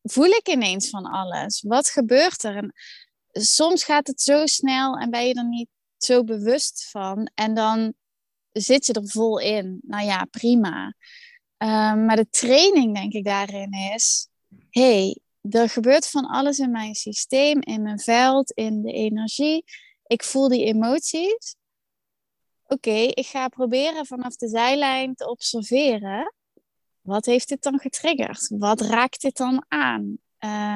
voel 0.03 0.29
ik 0.29 0.47
ineens 0.47 0.89
van 0.89 1.05
alles? 1.05 1.61
Wat 1.61 1.89
gebeurt 1.89 2.43
er? 2.43 2.55
En 2.55 2.73
soms 3.31 3.83
gaat 3.83 4.07
het 4.07 4.21
zo 4.21 4.45
snel 4.45 4.97
en 4.97 5.09
ben 5.09 5.27
je 5.27 5.33
er 5.33 5.47
niet 5.47 5.69
zo 5.97 6.23
bewust 6.23 6.89
van. 6.89 7.31
En 7.35 7.53
dan 7.53 7.93
zit 8.51 8.85
je 8.85 8.93
er 8.93 9.09
vol 9.09 9.39
in. 9.39 9.79
Nou 9.81 10.05
ja, 10.05 10.25
prima. 10.25 10.85
Um, 11.57 12.05
maar 12.05 12.15
de 12.15 12.29
training, 12.29 12.95
denk 12.95 13.13
ik, 13.13 13.25
daarin 13.25 13.73
is: 13.93 14.27
hey, 14.69 15.17
er 15.41 15.69
gebeurt 15.69 16.07
van 16.07 16.25
alles 16.25 16.59
in 16.59 16.71
mijn 16.71 16.95
systeem, 16.95 17.61
in 17.61 17.81
mijn 17.81 17.99
veld, 17.99 18.51
in 18.51 18.81
de 18.81 18.91
energie. 18.91 19.63
Ik 20.05 20.23
voel 20.23 20.47
die 20.47 20.65
emoties. 20.65 21.55
Oké, 22.73 22.91
ik 23.13 23.25
ga 23.25 23.47
proberen 23.47 24.05
vanaf 24.05 24.35
de 24.35 24.47
zijlijn 24.47 25.15
te 25.15 25.29
observeren. 25.29 26.33
Wat 27.01 27.25
heeft 27.25 27.49
dit 27.49 27.63
dan 27.63 27.79
getriggerd? 27.79 28.47
Wat 28.57 28.81
raakt 28.81 29.21
dit 29.21 29.37
dan 29.37 29.65
aan? 29.67 30.17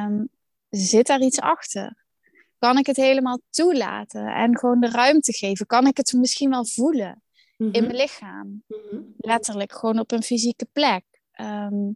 Um, 0.10 0.30
zit 0.70 1.08
daar 1.08 1.22
iets 1.22 1.40
achter? 1.40 2.06
Kan 2.60 2.78
ik 2.78 2.86
het 2.86 2.96
helemaal 2.96 3.40
toelaten 3.50 4.28
en 4.28 4.58
gewoon 4.58 4.80
de 4.80 4.90
ruimte 4.90 5.34
geven? 5.34 5.66
Kan 5.66 5.88
ik 5.88 5.98
het 5.98 6.14
misschien 6.14 6.50
wel 6.50 6.66
voelen 6.66 7.22
in 7.58 7.68
Mhm. 7.68 7.82
mijn 7.82 7.96
lichaam? 7.96 8.64
Mhm. 8.68 9.02
Letterlijk, 9.18 9.74
gewoon 9.74 10.00
op 10.00 10.12
een 10.12 10.24
fysieke 10.24 10.68
plek. 10.74 11.04
Ehm, 11.32 11.92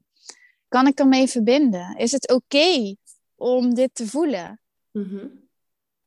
kan 0.68 0.88
ik 0.88 1.00
ermee 1.00 1.28
verbinden? 1.28 1.96
Is 1.98 2.12
het 2.12 2.32
oké 2.32 2.96
om 3.36 3.74
dit 3.74 3.96
te 3.96 4.08
voelen? 4.08 4.60
Mhm. 4.92 5.28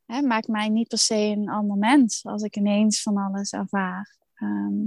Hè, 0.06 0.22
maakt 0.22 0.48
mij 0.48 0.68
niet 0.68 0.88
per 0.88 0.98
se 0.98 1.14
een 1.14 1.48
ander 1.48 1.76
mens 1.76 2.24
als 2.24 2.42
ik 2.42 2.56
ineens 2.56 3.02
van 3.02 3.16
alles 3.16 3.52
ervaar. 3.52 4.16
Ehm, 4.34 4.86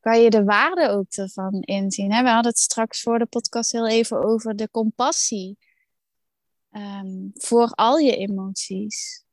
kan 0.00 0.20
je 0.20 0.30
de 0.30 0.44
waarde 0.44 0.88
ook 0.88 1.12
ervan 1.12 1.60
inzien? 1.60 2.12
Hè? 2.12 2.22
We 2.22 2.28
hadden 2.28 2.50
het 2.50 2.60
straks 2.60 3.02
voor 3.02 3.18
de 3.18 3.26
podcast 3.26 3.72
heel 3.72 3.88
even 3.88 4.24
over 4.24 4.56
de 4.56 4.70
compassie 4.70 5.58
ehm, 6.70 7.28
voor 7.34 7.70
al 7.70 7.98
je 7.98 8.16
emoties. 8.16 9.24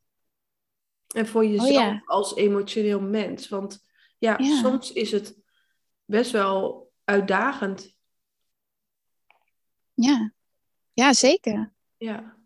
En 1.16 1.28
voor 1.28 1.46
jezelf 1.46 1.70
ja. 1.70 2.02
als 2.06 2.36
emotioneel 2.36 3.02
mens. 3.02 3.50
Want 3.50 3.84
ja, 4.18 4.38
Ja. 4.38 4.62
soms 4.62 4.92
is 4.92 5.12
het 5.12 5.38
best 6.06 6.32
wel 6.32 6.92
uitdagend. 7.04 7.96
Ja, 9.94 10.34
ja 10.94 11.14
zeker. 11.14 11.74
Ja. 11.98 12.38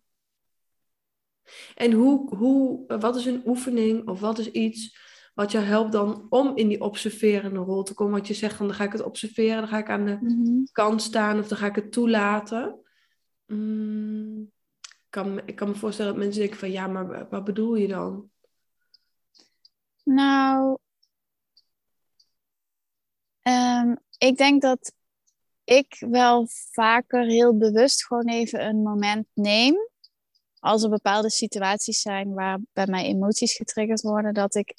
En 1.76 1.92
hoe, 1.92 2.36
hoe, 2.36 2.84
wat 3.00 3.16
is 3.16 3.26
een 3.26 3.42
oefening 3.46 4.08
of 4.08 4.20
wat 4.20 4.40
is 4.40 4.52
iets 4.52 5.08
wat 5.34 5.52
jou 5.52 5.66
helpt 5.66 5.92
dan 5.92 6.26
om 6.30 6.58
in 6.58 6.68
die 6.68 6.82
observerende 6.82 7.60
rol 7.60 7.84
te 7.84 7.94
komen? 7.94 8.14
Want 8.14 8.28
je 8.28 8.34
zegt 8.34 8.56
van 8.56 8.68
dan 8.68 8.76
ga 8.76 8.84
ik 8.84 8.92
het 8.92 9.04
observeren, 9.04 9.58
dan 9.60 9.68
ga 9.68 9.78
ik 9.78 9.90
aan 9.90 10.06
de 10.06 10.18
Mhm. 10.22 10.64
kant 10.72 11.02
staan 11.02 11.40
of 11.40 11.48
dan 11.48 11.58
ga 11.58 11.66
ik 11.66 11.76
het 11.76 11.92
toelaten. 11.92 12.80
Mm, 13.46 14.42
ik, 14.82 15.06
kan, 15.10 15.34
me- 15.34 15.44
ik 15.46 15.56
kan 15.56 15.68
me 15.68 15.76
voorstellen 15.76 16.12
dat 16.14 16.22
mensen 16.22 16.40
denken 16.42 16.60
van 16.60 16.72
ja, 16.72 16.88
maar 16.88 17.08
wa- 17.08 17.28
wat 17.30 17.44
bedoel 17.44 17.76
je 17.76 17.88
dan? 17.88 18.30
Nou, 20.04 20.78
ehm, 23.42 23.96
ik 24.18 24.38
denk 24.38 24.62
dat 24.62 24.94
ik 25.64 26.06
wel 26.10 26.48
vaker 26.72 27.26
heel 27.26 27.58
bewust 27.58 28.06
gewoon 28.06 28.28
even 28.28 28.66
een 28.66 28.82
moment 28.82 29.28
neem. 29.34 29.89
Als 30.60 30.84
er 30.84 30.90
bepaalde 30.90 31.30
situaties 31.30 32.02
zijn 32.02 32.34
waar 32.34 32.60
bij 32.74 32.88
mij 32.88 33.06
emoties 33.06 33.56
getriggerd 33.56 34.02
worden, 34.02 34.34
dat 34.34 34.56
ik 34.56 34.76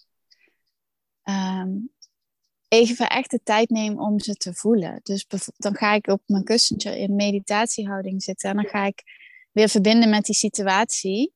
ehm, 1.23 1.71
even 2.69 3.09
echt 3.09 3.31
de 3.31 3.41
tijd 3.43 3.71
neem 3.71 4.01
om 4.01 4.21
ze 4.21 4.35
te 4.35 4.55
voelen. 4.55 5.01
Dus 5.03 5.27
dan 5.57 5.77
ga 5.77 5.93
ik 5.93 6.07
op 6.07 6.23
mijn 6.27 6.45
kussentje 6.45 6.99
in 6.99 7.15
meditatiehouding 7.15 8.23
zitten 8.23 8.51
en 8.51 8.57
dan 8.57 8.67
ga 8.67 8.85
ik 8.85 9.03
weer 9.53 9.69
verbinden 9.69 10.11
met 10.11 10.25
die 10.25 10.35
situatie. 10.35 11.35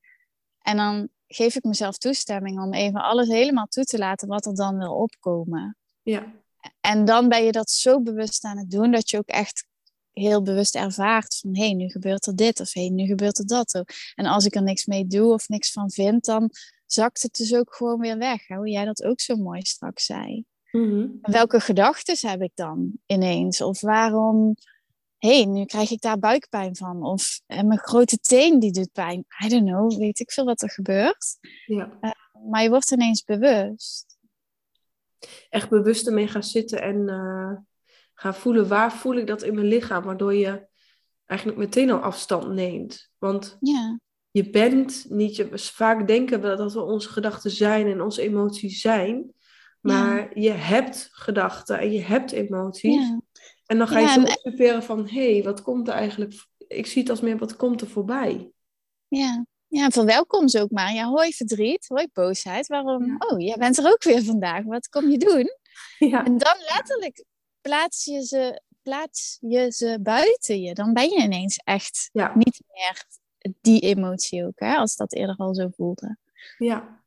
En 0.59 0.77
dan 0.77 1.09
geef 1.27 1.55
ik 1.55 1.65
mezelf 1.65 1.99
toestemming 1.99 2.61
om 2.61 2.73
even 2.73 3.01
alles 3.01 3.29
helemaal 3.29 3.67
toe 3.67 3.85
te 3.85 3.99
laten 3.99 4.29
wat 4.29 4.47
er 4.47 4.55
dan 4.55 4.79
wil 4.79 4.95
opkomen. 4.95 5.77
Ja, 6.03 6.33
En 6.81 7.05
dan 7.05 7.29
ben 7.29 7.45
je 7.45 7.53
dat 7.53 7.71
zo 7.71 8.01
bewust 8.03 8.45
aan 8.45 8.59
het 8.59 8.71
doen 8.71 8.91
dat 8.91 9.11
je 9.11 9.19
ook 9.19 9.29
echt 9.29 9.67
heel 10.15 10.43
bewust 10.43 10.75
ervaart 10.75 11.37
van 11.37 11.57
hé, 11.57 11.65
hey, 11.65 11.73
nu 11.73 11.89
gebeurt 11.89 12.27
er 12.27 12.37
dit 12.37 12.61
of 12.61 12.73
hé, 12.73 12.81
hey, 12.81 12.91
nu 12.91 13.07
gebeurt 13.07 13.39
er 13.39 13.47
dat 13.47 13.77
ook. 13.77 13.89
En 14.15 14.27
als 14.27 14.45
ik 14.45 14.55
er 14.55 14.63
niks 14.63 14.87
mee 14.87 15.07
doe 15.07 15.33
of 15.33 15.49
niks 15.49 15.73
van 15.73 15.91
vind, 15.91 16.25
dan 16.25 16.51
zakt 16.87 17.23
het 17.23 17.35
dus 17.35 17.55
ook 17.55 17.75
gewoon 17.75 18.01
weer 18.01 18.19
weg. 18.19 18.47
Hè? 18.47 18.57
Hoe 18.57 18.69
jij 18.69 18.85
dat 18.85 19.05
ook 19.05 19.21
zo 19.21 19.37
mooi 19.37 19.63
straks 19.63 20.05
zei. 20.05 20.45
Mhm. 20.71 21.07
En 21.23 21.33
welke 21.33 21.61
gedachten 21.61 22.31
heb 22.31 22.43
ik 22.43 22.53
dan 22.55 22.93
ineens? 23.07 23.61
Of 23.61 23.81
waarom, 23.81 24.55
hé, 25.19 25.37
hey, 25.37 25.45
nu 25.45 25.65
krijg 25.65 25.91
ik 25.91 26.01
daar 26.01 26.19
buikpijn 26.19 26.77
van. 26.77 27.03
Of 27.03 27.41
en 27.47 27.67
mijn 27.67 27.81
grote 27.81 28.19
teen 28.19 28.59
die 28.59 28.73
doet 28.73 28.93
pijn. 28.93 29.25
I 29.45 29.49
don't 29.49 29.67
know, 29.67 29.99
weet 29.99 30.21
ik 30.21 30.33
veel 30.33 30.45
wat 30.45 30.63
er 30.63 30.71
gebeurt. 30.71 31.37
ja. 31.67 31.99
Maar 32.51 32.63
je 32.63 32.69
wordt 32.69 32.91
ineens 32.91 33.25
bewust. 33.25 34.19
echt 35.49 35.69
bewust 35.69 36.07
ermee 36.07 36.29
gaan 36.29 36.43
zitten 36.43 36.83
en 36.83 37.09
eh 37.09 37.53
gaan 38.15 38.35
voelen 38.35 38.69
waar 38.69 38.93
voel 38.93 39.15
ik 39.15 39.27
dat 39.27 39.43
in 39.43 39.55
mijn 39.55 39.67
lichaam, 39.67 40.05
waardoor 40.05 40.35
je 40.35 40.67
eigenlijk 41.27 41.59
meteen 41.61 41.91
al 41.91 41.99
afstand 41.99 42.49
neemt. 42.53 43.11
Want 43.19 43.57
Ja, 43.61 43.99
je 44.31 44.51
bent 44.51 45.07
niet, 45.09 45.37
je, 45.37 45.49
vaak 45.53 46.07
denken 46.07 46.41
we 46.41 46.57
dat 46.57 46.73
we 46.73 46.81
onze 46.83 47.09
gedachten 47.09 47.51
zijn 47.51 47.87
en 47.87 48.01
onze 48.01 48.23
emoties 48.23 48.81
zijn, 48.81 49.33
maar 49.81 50.39
je 50.39 50.51
hebt 50.51 51.09
gedachten 51.13 51.79
en 51.79 51.93
je 51.93 52.01
hebt 52.01 52.33
emoties. 52.33 52.95
ja. 52.95 53.21
En 53.67 53.79
dan 53.79 53.89
ga 53.89 53.99
je 53.99 54.09
zo 54.09 54.21
en- 54.21 54.27
observeren 54.29 54.83
van, 54.83 55.09
hé, 55.09 55.33
hey, 55.33 55.43
wat 55.43 55.63
komt 55.63 55.89
er 55.89 55.95
eigenlijk, 55.95 56.35
ik 56.69 56.87
zie 56.87 57.01
het 57.03 57.11
als 57.11 57.21
meer, 57.21 57.39
wat 57.39 57.57
komt 57.57 57.81
er 57.81 57.89
voorbij? 57.89 58.51
Ja, 59.09 59.45
ja 59.69 59.91
verwelkom 59.91 60.49
ze 60.49 60.61
ook 60.61 60.71
maar. 60.71 60.93
Ja, 60.93 61.05
hoi 61.09 61.33
verdriet, 61.33 61.89
hoi 61.89 62.07
boosheid. 62.13 62.67
Waarom? 62.67 63.07
Ja. 63.07 63.17
Oh, 63.19 63.41
jij 63.41 63.57
bent 63.59 63.79
er 63.79 63.87
ook 63.93 64.03
weer 64.03 64.23
vandaag. 64.23 64.65
Wat 64.65 64.89
kom 64.89 65.11
je 65.11 65.19
doen? 65.19 65.49
Ja, 66.11 66.25
En 66.25 66.39
dan 66.39 66.57
letterlijk 66.75 67.25
plaats 67.65 68.05
je 68.05 68.23
ze, 68.23 68.61
plaats 68.83 69.39
je 69.41 69.71
ze 69.73 69.99
buiten 70.01 70.61
je. 70.61 70.75
Dan 70.75 70.93
ben 70.93 71.11
je 71.11 71.23
ineens 71.23 71.61
echt 71.65 72.09
ja, 72.13 72.33
niet 72.35 72.61
meer 72.73 73.05
die 73.61 73.81
emotie 73.81 74.45
ook, 74.47 74.61
hè, 74.61 74.75
als 74.77 74.97
dat 74.97 75.13
eerder 75.15 75.37
al 75.37 75.55
zo 75.55 75.69
voelde. 75.77 76.17
ja. 76.59 77.03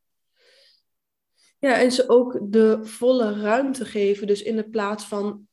Ja, 1.60 1.74
en 1.80 1.92
ze 1.92 2.10
ook 2.10 2.40
de 2.42 2.80
volle 2.86 3.42
ruimte 3.42 3.86
geven. 3.86 4.28
Dus 4.28 4.42
in 4.44 4.56
de 4.56 4.70
plaats 4.70 5.06
van 5.06 5.48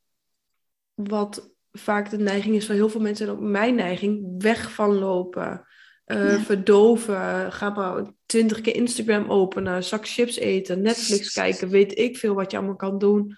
wat 0.94 1.50
vaak 1.72 2.10
de 2.10 2.18
neiging 2.18 2.54
is 2.54 2.66
van 2.66 2.74
heel 2.74 2.88
veel 2.88 3.00
mensen, 3.00 3.26
en 3.26 3.32
ook 3.32 3.40
mijn 3.40 3.74
neiging, 3.74 4.42
weg 4.42 4.72
van 4.72 4.94
lopen, 4.98 5.66
eh, 6.04 6.30
Ja. 6.32 6.40
verdoven, 6.40 7.52
ga 7.52 7.70
maar 7.70 8.12
twintig 8.26 8.60
keer 8.60 8.74
Instagram 8.74 9.30
openen, 9.30 9.84
zak 9.84 10.06
chips 10.08 10.36
eten, 10.36 10.82
Netflix 10.82 11.32
kijken, 11.42 11.68
weet 11.68 11.98
ik 11.98 12.16
veel 12.16 12.34
wat 12.34 12.50
je 12.50 12.56
allemaal 12.56 12.76
kan 12.76 12.98
doen. 12.98 13.36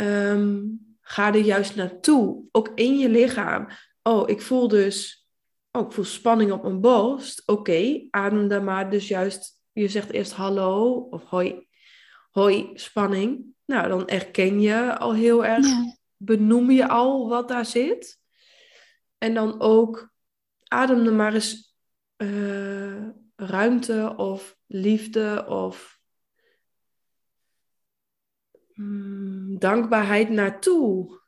Ehm, 0.00 0.60
ga 1.00 1.34
er 1.34 1.40
juist 1.40 1.76
naartoe, 1.76 2.44
ook 2.52 2.72
in 2.74 2.98
je 2.98 3.08
lichaam. 3.08 3.68
Oh, 4.02 4.28
ik 4.28 4.40
voel 4.40 4.68
dus, 4.68 5.28
oh, 5.70 5.86
ik 5.86 5.92
voel 5.92 6.04
spanning 6.04 6.52
op 6.52 6.62
mijn 6.62 6.80
borst. 6.80 7.42
Oké, 7.46 8.06
adem 8.10 8.48
daar 8.48 8.62
maar 8.62 8.90
dus 8.90 9.08
juist, 9.08 9.62
je 9.72 9.88
zegt 9.88 10.10
eerst 10.10 10.32
hallo 10.32 10.92
of 11.10 11.24
hoi, 11.24 11.66
hoi, 12.30 12.70
spanning. 12.74 13.44
Nou, 13.64 13.88
dan 13.88 14.08
erken 14.08 14.60
je 14.60 14.98
al 14.98 15.14
heel 15.14 15.44
erg 15.44 15.66
Ja, 15.66 15.96
benoem 16.16 16.70
je 16.70 16.88
al 16.88 17.28
wat 17.28 17.48
daar 17.48 17.66
zit. 17.66 18.18
En 19.18 19.34
dan 19.34 19.60
ook 19.60 20.12
adem 20.64 21.06
er 21.06 21.12
maar 21.12 21.34
eens 21.34 21.76
eh, 22.16 23.08
ruimte 23.36 24.14
of 24.16 24.56
liefde 24.66 25.44
of 25.48 25.99
mm, 28.80 29.58
dankbaarheid 29.58 30.28
naartoe. 30.30 31.20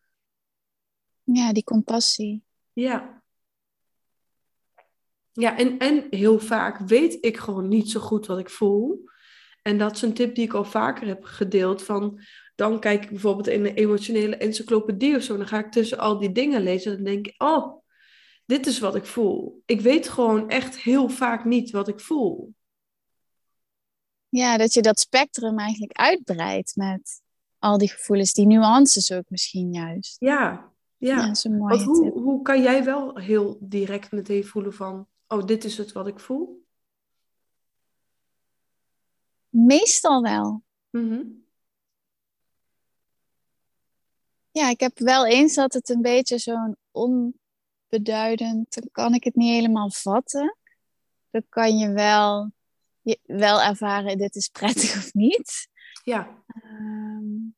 Ja, 1.23 1.53
die 1.53 1.65
compassie. 1.65 2.43
Ja. 2.73 3.23
Ja, 5.33 5.59
en, 5.59 5.79
en 5.79 6.07
heel 6.11 6.39
vaak 6.39 6.79
weet 6.79 7.19
ik 7.21 7.37
gewoon 7.37 7.69
niet 7.69 7.91
zo 7.91 8.01
goed 8.01 8.27
wat 8.27 8.39
ik 8.39 8.51
voel. 8.51 9.11
En 9.63 9.79
dat 9.79 9.95
is 9.95 10.03
een 10.03 10.15
tip 10.15 10.35
die 10.35 10.45
ik 10.45 10.53
al 10.53 10.65
vaker 10.65 11.07
heb 11.07 11.25
gedeeld. 11.25 11.83
Van, 11.83 12.21
dan 12.55 12.81
kijk 12.81 13.03
ik 13.03 13.11
bijvoorbeeld 13.11 13.47
in 13.47 13.65
een 13.65 13.75
emotionele 13.75 14.37
encyclopedie 14.37 15.17
of 15.17 15.23
zo. 15.23 15.37
Dan 15.37 15.47
ga 15.49 15.59
ik 15.59 15.73
tussen 15.73 15.99
al 15.99 16.19
die 16.19 16.33
dingen 16.33 16.63
lezen. 16.63 16.91
En 16.91 16.97
dan 16.97 17.13
denk 17.13 17.27
ik, 17.27 17.43
oh, 17.43 17.85
dit 18.47 18.67
is 18.67 18.79
wat 18.79 18.95
ik 18.95 19.07
voel. 19.07 19.63
Ik 19.67 19.81
weet 19.81 20.09
gewoon 20.09 20.49
echt 20.49 20.79
heel 20.79 21.09
vaak 21.09 21.45
niet 21.45 21.71
wat 21.71 21.89
ik 21.89 22.01
voel. 22.01 22.55
Ja, 24.29 24.57
dat 24.57 24.75
je 24.75 24.83
dat 24.83 25.01
spectrum 25.01 25.59
eigenlijk 25.59 25.93
uitbreidt 25.93 26.77
met 26.77 27.22
al 27.63 27.79
die 27.79 27.91
gevoelens, 27.91 28.33
die 28.33 28.47
nuances 28.47 29.13
ook 29.13 29.31
misschien 29.31 29.73
juist. 29.73 30.17
Ja, 30.19 30.73
ja. 30.97 31.17
Ja, 31.17 31.27
dat 31.27 31.37
is 31.37 31.45
een 31.45 31.57
mooie 31.57 31.77
Want 31.77 31.83
hoe, 31.83 32.03
tip. 32.03 32.15
hoe 32.15 32.43
kan 32.43 32.63
jij 32.63 32.85
wel 32.85 33.17
heel 33.17 33.57
direct 33.61 34.13
meteen 34.13 34.45
voelen 34.45 34.73
van, 34.73 35.09
oh, 35.29 35.47
dit 35.47 35.65
is 35.65 35.79
het 35.79 35.93
wat 35.93 36.07
ik 36.07 36.21
voel? 36.21 36.67
Meestal 39.49 40.23
wel. 40.23 40.63
Mhm. 40.91 41.23
Ja, 44.51 44.69
ik 44.69 44.81
heb 44.81 44.99
wel 44.99 45.27
eens 45.27 45.55
dat 45.55 45.73
het 45.73 45.89
een 45.89 46.03
beetje 46.03 46.39
zo'n 46.39 46.77
onbeduidend, 46.91 48.75
dan 48.75 48.89
kan 48.93 49.15
ik 49.15 49.25
het 49.25 49.35
niet 49.35 49.53
helemaal 49.53 49.91
vatten. 49.91 50.57
Dan 51.31 51.45
kan 51.49 51.79
je 51.79 51.93
wel, 51.93 52.53
je, 53.01 53.19
wel 53.23 53.63
ervaren, 53.63 54.19
dit 54.19 54.35
is 54.35 54.49
prettig 54.49 54.97
of 55.05 55.15
niet. 55.15 55.71
Ja, 56.05 56.43
Ehm, 56.61 57.51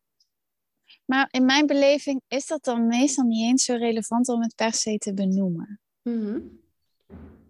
maar 1.04 1.28
in 1.30 1.44
mijn 1.44 1.66
beleving 1.66 2.22
is 2.28 2.46
dat 2.46 2.64
dan 2.64 2.86
meestal 2.86 3.24
niet 3.24 3.48
eens 3.50 3.64
zo 3.64 3.74
relevant 3.74 4.28
om 4.28 4.42
het 4.42 4.54
per 4.54 4.72
se 4.72 4.98
te 4.98 5.14
benoemen. 5.14 5.80
Mhm. 6.02 6.40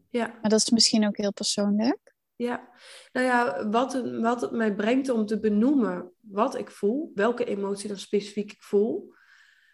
ja. 0.09 0.26
Maar 0.26 0.50
dat 0.50 0.61
is 0.61 0.70
misschien 0.70 1.07
ook 1.07 1.16
heel 1.16 1.33
persoonlijk. 1.33 2.14
Ja, 2.37 2.68
nou 3.12 3.26
ja, 3.26 3.68
wat 3.68 4.02
wat 4.20 4.40
het 4.40 4.50
mij 4.50 4.74
brengt 4.74 5.09
om 5.09 5.26
te 5.26 5.40
benoemen 5.40 6.12
wat 6.20 6.59
ik 6.59 6.70
voel, 6.70 7.11
welke 7.14 7.44
emotie 7.44 7.88
dan 7.88 7.98
specifiek 7.98 8.52
ik 8.52 8.62
voel, 8.62 9.14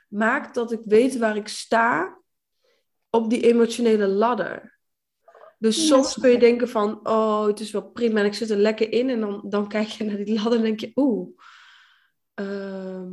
maakt 0.09 0.54
dat 0.54 0.72
ik 0.72 0.80
weet 0.85 1.16
waar 1.16 1.37
ik 1.37 1.48
sta 1.48 2.18
op 3.11 3.30
die 3.30 3.42
emotionele 3.42 4.06
ladder. 4.06 4.80
Dus 5.61 5.77
Ja, 5.77 5.83
soms 5.83 6.14
kun 6.14 6.31
je 6.31 6.38
denken 6.38 6.68
van, 6.68 7.09
oh, 7.09 7.46
het 7.46 7.61
is 7.61 7.70
wel 7.70 7.90
prima 7.90 8.20
en 8.20 8.27
ik 8.27 8.35
zit 8.35 8.51
er 8.51 8.57
lekker 8.57 8.92
in. 8.92 9.11
En 9.11 9.20
dan, 9.20 9.42
dan 9.49 9.68
kijk 9.68 9.88
je 9.88 10.05
naar 10.05 10.16
die 10.16 10.35
ladder 10.35 10.55
en 10.55 10.62
denk 10.62 10.81
je, 10.81 10.92
oeh, 10.94 11.29
ehm, 12.35 13.12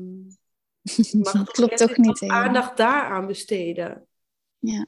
ik 0.98 1.46
Klopt 1.52 1.84
ook 1.84 1.98
niet 1.98 2.22
aandacht 2.22 2.78
daaraan 2.78 3.28
besteden. 3.28 4.08
Ja. 4.60 4.86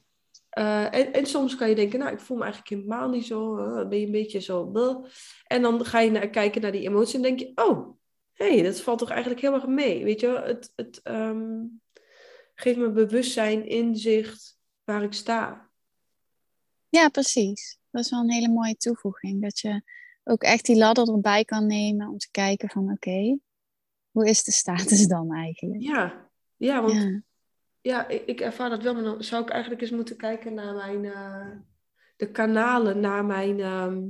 Eh, 0.48 0.94
en, 0.94 1.12
en 1.12 1.26
soms 1.26 1.56
kan 1.56 1.68
je 1.68 1.74
denken, 1.74 1.98
nou, 1.98 2.12
ik 2.12 2.20
voel 2.20 2.36
me 2.36 2.42
eigenlijk 2.42 2.72
helemaal 2.72 3.08
niet 3.08 3.26
zo. 3.26 3.56
dan 3.56 3.88
ben 3.88 3.98
je 3.98 4.06
een 4.06 4.12
beetje 4.12 4.40
zo. 4.40 4.72
En 5.44 5.62
dan 5.62 5.84
ga 5.84 6.00
je 6.00 6.10
naar, 6.10 6.30
kijken 6.30 6.60
naar 6.60 6.72
die 6.72 6.88
emotie 6.88 7.16
en 7.16 7.22
denk 7.22 7.38
je, 7.38 7.52
oh, 7.54 7.98
hé, 8.32 8.54
hey, 8.54 8.62
dat 8.62 8.80
valt 8.80 8.98
toch 8.98 9.10
eigenlijk 9.10 9.40
heel 9.40 9.54
erg 9.54 9.66
mee. 9.66 10.04
Weet 10.04 10.20
je, 10.20 10.28
het, 10.44 10.72
het 10.76 11.00
ehm, 11.02 11.62
geeft 12.54 12.78
me 12.78 12.90
bewustzijn, 12.90 13.66
inzicht 13.66 14.58
waar 14.84 15.02
ik 15.02 15.12
sta. 15.12 15.69
Ja, 16.90 17.08
precies. 17.08 17.78
Dat 17.90 18.04
is 18.04 18.10
wel 18.10 18.20
een 18.20 18.32
hele 18.32 18.48
mooie 18.48 18.76
toevoeging. 18.76 19.42
Dat 19.42 19.58
je 19.58 19.82
ook 20.24 20.42
echt 20.42 20.64
die 20.64 20.76
ladder 20.76 21.08
erbij 21.08 21.44
kan 21.44 21.66
nemen 21.66 22.08
om 22.08 22.18
te 22.18 22.30
kijken 22.30 22.68
van 22.68 22.90
oké, 22.90 23.38
hoe 24.10 24.28
is 24.28 24.44
de 24.44 24.52
status 24.52 25.06
dan 25.06 25.32
eigenlijk? 25.34 25.82
Ja, 25.82 26.30
ja 26.56 26.82
want 26.82 26.92
Ja. 26.92 27.22
ja, 27.80 28.08
ik, 28.08 28.24
ik 28.26 28.40
ervaar 28.40 28.70
dat 28.70 28.82
wel, 28.82 28.94
maar 28.94 29.02
dan 29.02 29.24
zou 29.24 29.42
ik 29.42 29.50
eigenlijk 29.50 29.82
eens 29.82 29.90
moeten 29.90 30.16
kijken 30.16 30.54
naar 30.54 30.74
mijn, 30.74 31.04
eh, 31.04 31.50
de 32.16 32.30
kanalen, 32.30 33.00
naar 33.00 33.24
mijn 33.24 33.60
ehm, 33.60 34.02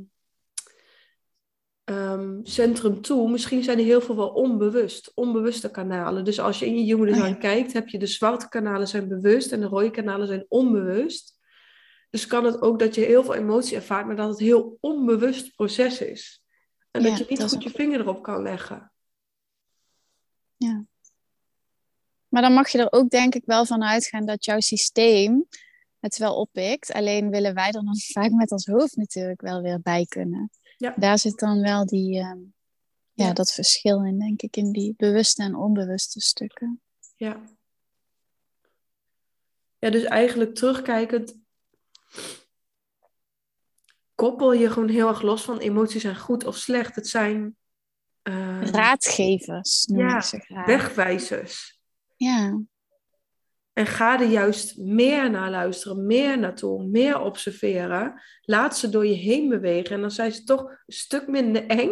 ehm, 1.84 2.38
centrum 2.42 3.00
toe. 3.00 3.30
Misschien 3.30 3.62
zijn 3.62 3.78
er 3.78 3.84
heel 3.84 4.00
veel 4.00 4.16
wel 4.16 4.28
onbewust, 4.28 5.12
onbewuste 5.14 5.70
kanalen. 5.70 6.24
Dus 6.24 6.40
als 6.40 6.58
je 6.58 6.66
in 6.66 6.84
je 6.84 6.84
human 6.84 7.08
Oh 7.08 7.14
ja. 7.14 7.20
design 7.20 7.38
kijkt, 7.38 7.72
heb 7.72 7.88
je 7.88 7.98
de 7.98 8.06
zwarte 8.06 8.48
kanalen 8.48 8.88
zijn 8.88 9.08
bewust 9.08 9.52
en 9.52 9.60
de 9.60 9.66
rode 9.66 9.90
kanalen 9.90 10.26
zijn 10.26 10.46
onbewust. 10.48 11.38
Dus 12.10 12.26
kan 12.26 12.44
het 12.44 12.62
ook 12.62 12.78
dat 12.78 12.94
je 12.94 13.00
heel 13.00 13.24
veel 13.24 13.34
emotie 13.34 13.76
ervaart, 13.76 14.06
maar 14.06 14.16
dat 14.16 14.28
het 14.28 14.38
heel 14.38 14.76
onbewust 14.80 15.54
proces 15.54 16.00
is. 16.00 16.44
En 16.90 17.02
Ja, 17.02 17.08
dat 17.08 17.18
je 17.18 17.26
niet 17.28 17.38
dat 17.40 17.50
goed 17.52 17.62
je 17.62 17.70
vinger 17.70 18.00
erop 18.00 18.22
kan 18.22 18.42
leggen. 18.42 18.92
Maar 22.30 22.42
dan 22.42 22.52
mag 22.52 22.68
je 22.68 22.78
er 22.78 22.92
ook 22.92 23.10
denk 23.10 23.34
ik 23.34 23.42
wel 23.44 23.66
van 23.66 23.82
uitgaan 23.84 24.26
dat 24.26 24.44
jouw 24.44 24.60
systeem 24.60 25.46
het 25.98 26.16
wel 26.16 26.36
oppikt. 26.36 26.92
Alleen 26.92 27.30
willen 27.30 27.54
wij 27.54 27.66
er 27.66 27.72
dan 27.72 27.98
vaak 28.12 28.30
met 28.30 28.50
ons 28.50 28.66
hoofd 28.66 28.96
natuurlijk 28.96 29.40
wel 29.40 29.62
weer 29.62 29.80
bij 29.80 30.06
kunnen. 30.08 30.50
Ja. 30.76 30.94
Daar 30.96 31.18
zit 31.18 31.38
dan 31.38 31.60
wel 31.60 31.86
die, 31.86 32.18
ehm, 32.18 32.38
ja, 33.12 33.26
Ja. 33.26 33.32
dat 33.32 33.52
verschil 33.52 34.04
in, 34.04 34.18
denk 34.18 34.42
ik, 34.42 34.56
in 34.56 34.72
die 34.72 34.94
bewuste 34.96 35.42
en 35.42 35.54
onbewuste 35.54 36.20
stukken. 36.20 36.80
Ja. 37.16 37.40
Ja, 39.78 39.90
dus 39.90 40.04
eigenlijk 40.04 40.54
terugkijkend 40.54 41.39
koppel 44.14 44.52
je 44.52 44.70
gewoon 44.70 44.88
heel 44.88 45.08
erg 45.08 45.22
los 45.22 45.42
van 45.42 45.58
emoties 45.58 46.02
zijn 46.02 46.16
goed 46.16 46.44
of 46.44 46.56
slecht. 46.56 46.94
Het 46.94 47.08
zijn 47.08 47.56
eh, 48.22 48.62
Raadgevers 48.62 49.86
noem 49.86 50.08
ja, 50.08 50.16
ik 50.16 50.22
ze 50.22 50.38
graag. 50.38 50.66
wegwijzers. 50.66 51.80
Ja, 52.16 52.60
En 53.72 53.86
ga 53.86 54.20
er 54.20 54.26
juist 54.26 54.76
meer 54.78 55.30
naar 55.30 55.50
luisteren, 55.50 56.06
meer 56.06 56.38
naartoe, 56.38 56.86
meer 56.86 57.20
observeren. 57.20 58.22
Laat 58.40 58.78
ze 58.78 58.88
door 58.88 59.06
je 59.06 59.14
heen 59.14 59.48
bewegen. 59.48 59.94
En 59.94 60.00
dan 60.00 60.10
zijn 60.10 60.32
ze 60.32 60.44
toch 60.44 60.62
een 60.62 60.94
stuk 60.94 61.28
minder 61.28 61.66
eng 61.66 61.90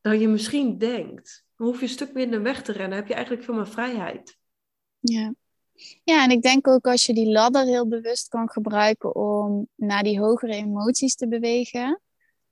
dan 0.00 0.18
je 0.18 0.28
misschien 0.28 0.78
denkt. 0.78 1.44
Dan 1.56 1.66
hoef 1.66 1.76
je 1.76 1.82
een 1.82 1.88
stuk 1.88 2.12
minder 2.12 2.42
weg 2.42 2.62
te 2.62 2.72
rennen. 2.72 2.98
heb 2.98 3.06
je 3.06 3.14
eigenlijk 3.14 3.44
veel 3.44 3.54
meer 3.54 3.68
vrijheid. 3.68 4.38
ja. 4.98 5.34
Ja, 6.04 6.24
en 6.24 6.30
ik 6.30 6.42
denk 6.42 6.68
ook 6.68 6.86
als 6.86 7.06
je 7.06 7.14
die 7.14 7.30
ladder 7.30 7.64
heel 7.64 7.88
bewust 7.88 8.28
kan 8.28 8.50
gebruiken 8.50 9.14
om 9.14 9.68
naar 9.76 10.02
die 10.02 10.20
hogere 10.20 10.54
emoties 10.54 11.14
te 11.14 11.28
bewegen, 11.28 12.00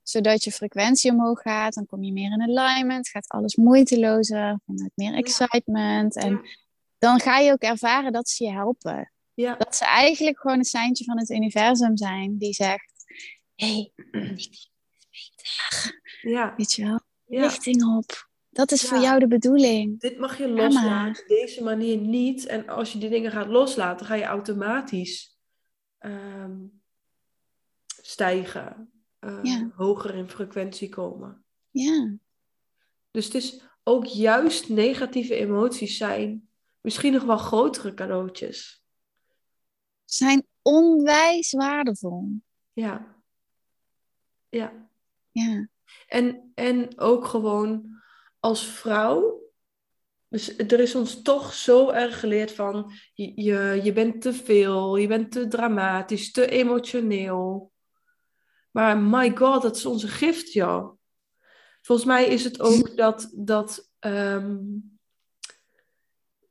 zodat 0.02 0.44
je 0.44 0.52
frequentie 0.52 1.10
omhoog 1.10 1.42
gaat, 1.42 1.74
dan 1.74 1.86
kom 1.86 2.02
je 2.02 2.12
meer 2.12 2.32
in 2.32 2.42
alignment, 2.42 3.08
gaat 3.08 3.28
alles 3.28 3.56
moeitelozer, 3.56 4.60
vanuit 4.66 4.92
meer 4.94 5.14
excitement. 5.14 6.16
En 6.16 6.30
Ja. 6.30 6.40
dan 6.98 7.20
ga 7.20 7.38
je 7.38 7.52
ook 7.52 7.62
ervaren 7.62 8.12
dat 8.12 8.28
ze 8.28 8.44
je 8.44 8.52
helpen. 8.52 9.12
Ja, 9.34 9.54
Dat 9.54 9.76
ze 9.76 9.84
eigenlijk 9.84 10.40
gewoon 10.40 10.58
een 10.58 10.64
seintje 10.64 11.04
van 11.04 11.18
het 11.18 11.30
universum 11.30 11.96
zijn 11.96 12.38
die 12.38 12.52
zegt: 12.52 12.92
hé, 13.54 13.66
hey, 13.66 13.92
ja, 16.34 16.54
weet 16.56 16.72
je 16.72 16.84
wel, 16.84 17.00
ja. 17.26 17.42
richting 17.42 17.96
op. 17.96 18.27
Dat 18.58 18.70
is 18.72 18.82
voor 18.88 18.98
jou 18.98 19.18
de 19.18 19.26
bedoeling. 19.28 20.00
Dit 20.00 20.18
mag 20.18 20.38
je 20.38 20.48
loslaten, 20.48 20.90
maar. 20.90 21.24
deze 21.26 21.62
manier 21.62 21.96
niet. 21.96 22.46
En 22.46 22.68
als 22.68 22.92
je 22.92 22.98
die 22.98 23.08
dingen 23.10 23.30
gaat 23.30 23.46
loslaten, 23.46 24.06
ga 24.06 24.14
je 24.14 24.24
automatisch 24.24 25.38
ehm, 25.98 26.56
stijgen, 28.02 28.90
eh, 29.18 29.38
Ja. 29.42 29.70
hoger 29.76 30.14
in 30.14 30.28
frequentie 30.28 30.88
komen. 30.88 31.44
Ja, 31.70 32.14
Dus 33.10 33.24
het 33.24 33.34
is 33.34 33.62
ook 33.82 34.04
juist 34.04 34.68
negatieve 34.68 35.34
emoties 35.34 35.96
zijn 35.96 36.48
misschien 36.80 37.12
nog 37.12 37.24
wel 37.24 37.38
grotere 37.38 37.94
cadeautjes. 37.94 38.82
zijn 40.04 40.46
onwijs 40.62 41.52
waardevol. 41.52 42.28
Ja. 42.72 43.16
Ja. 44.48 44.88
Ja, 45.30 45.68
En, 46.06 46.52
en 46.54 46.98
ook 46.98 47.24
gewoon 47.26 47.97
als 48.40 48.66
vrouw. 48.66 49.36
Dus 50.28 50.56
er 50.56 50.80
is 50.80 50.94
ons 50.94 51.22
toch 51.22 51.54
zo 51.54 51.90
erg 51.90 52.20
geleerd 52.20 52.52
van 52.52 52.92
je, 53.14 53.42
je, 53.42 53.80
je 53.82 53.92
bent 53.92 54.22
te 54.22 54.32
veel, 54.32 54.96
je 54.96 55.06
bent 55.06 55.32
te 55.32 55.48
dramatisch, 55.48 56.32
te 56.32 56.48
emotioneel. 56.48 57.72
Maar 58.70 58.98
my 58.98 59.36
god, 59.36 59.62
dat 59.62 59.76
is 59.76 59.86
onze 59.86 60.08
gift, 60.08 60.52
joh. 60.52 60.96
Volgens 61.82 62.08
mij 62.08 62.26
is 62.26 62.44
het 62.44 62.60
ook 62.60 62.96
dat, 62.96 63.32
dat 63.34 63.90
ehm, 63.98 64.56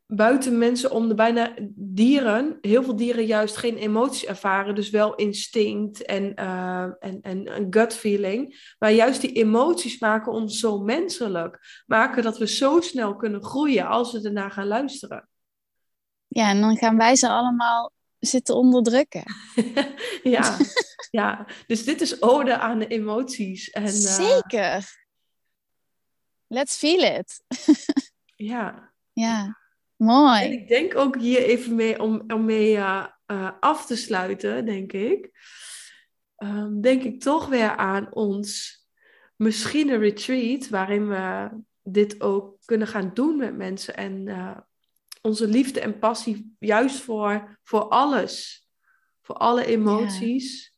buiten 0.07 0.57
mensen 0.57 0.91
om 0.91 1.07
de 1.07 1.13
bijna 1.13 1.53
dieren, 1.75 2.57
heel 2.61 2.83
veel 2.83 2.95
dieren 2.95 3.25
juist 3.25 3.57
geen 3.57 3.77
emoties 3.77 4.25
ervaren, 4.25 4.75
dus 4.75 4.89
wel 4.89 5.15
instinct 5.15 6.05
en, 6.05 6.35
eh, 6.35 6.83
en, 6.99 7.21
en 7.21 7.55
een 7.55 7.67
gut 7.69 7.93
feeling. 7.93 8.73
Maar 8.79 8.91
juist 8.91 9.21
die 9.21 9.31
emoties 9.31 9.99
maken 9.99 10.31
ons 10.31 10.59
zo 10.59 10.79
menselijk, 10.79 11.83
maken 11.85 12.23
dat 12.23 12.37
we 12.37 12.47
zo 12.47 12.81
snel 12.81 13.15
kunnen 13.15 13.43
groeien 13.43 13.87
als 13.87 14.11
we 14.11 14.21
ernaar 14.21 14.51
gaan 14.51 14.67
luisteren. 14.67 15.29
ja, 16.27 16.49
en 16.49 16.61
dan 16.61 16.77
gaan 16.77 16.97
wij 16.97 17.15
ze 17.15 17.29
allemaal 17.29 17.91
zitten 18.19 18.55
onderdrukken. 18.55 19.23
ja, 20.35 20.57
ja, 21.09 21.47
dus 21.67 21.83
dit 21.83 22.01
is 22.01 22.21
ode 22.21 22.57
aan 22.57 22.79
de 22.79 22.87
emoties. 22.87 23.69
En, 23.69 23.83
eh, 23.83 23.89
Zeker. 23.89 25.05
Let's 26.47 26.77
feel 26.77 27.17
it. 27.17 27.43
Ja, 28.39 28.93
Ja, 29.13 29.57
mooi. 29.97 30.41
En 30.41 30.51
ik 30.51 30.67
denk 30.67 30.95
ook 30.95 31.19
hier 31.19 31.43
even 31.43 31.75
mee 31.75 32.01
om, 32.01 32.23
om 32.27 32.45
mee 32.45 32.75
uh, 32.75 33.05
uh, 33.27 33.51
af 33.59 33.85
te 33.85 33.95
sluiten, 33.95 34.65
denk 34.65 34.93
ik. 34.93 35.31
Um, 36.43 36.81
denk 36.81 37.03
ik 37.03 37.21
toch 37.21 37.47
weer 37.47 37.75
aan 37.75 38.13
ons 38.13 38.77
misschien 39.35 39.89
een 39.89 39.99
retreat 39.99 40.69
waarin 40.69 41.07
we 41.07 41.49
dit 41.83 42.21
ook 42.21 42.57
kunnen 42.65 42.87
gaan 42.87 43.11
doen 43.13 43.37
met 43.37 43.57
mensen 43.57 43.95
en 43.95 44.27
uh, 44.27 44.57
onze 45.21 45.47
liefde 45.47 45.79
en 45.79 45.99
passie 45.99 46.55
juist 46.59 46.99
voor, 46.99 47.59
voor 47.63 47.81
alles, 47.81 48.67
voor 49.21 49.35
alle 49.35 49.65
emoties, 49.65 50.75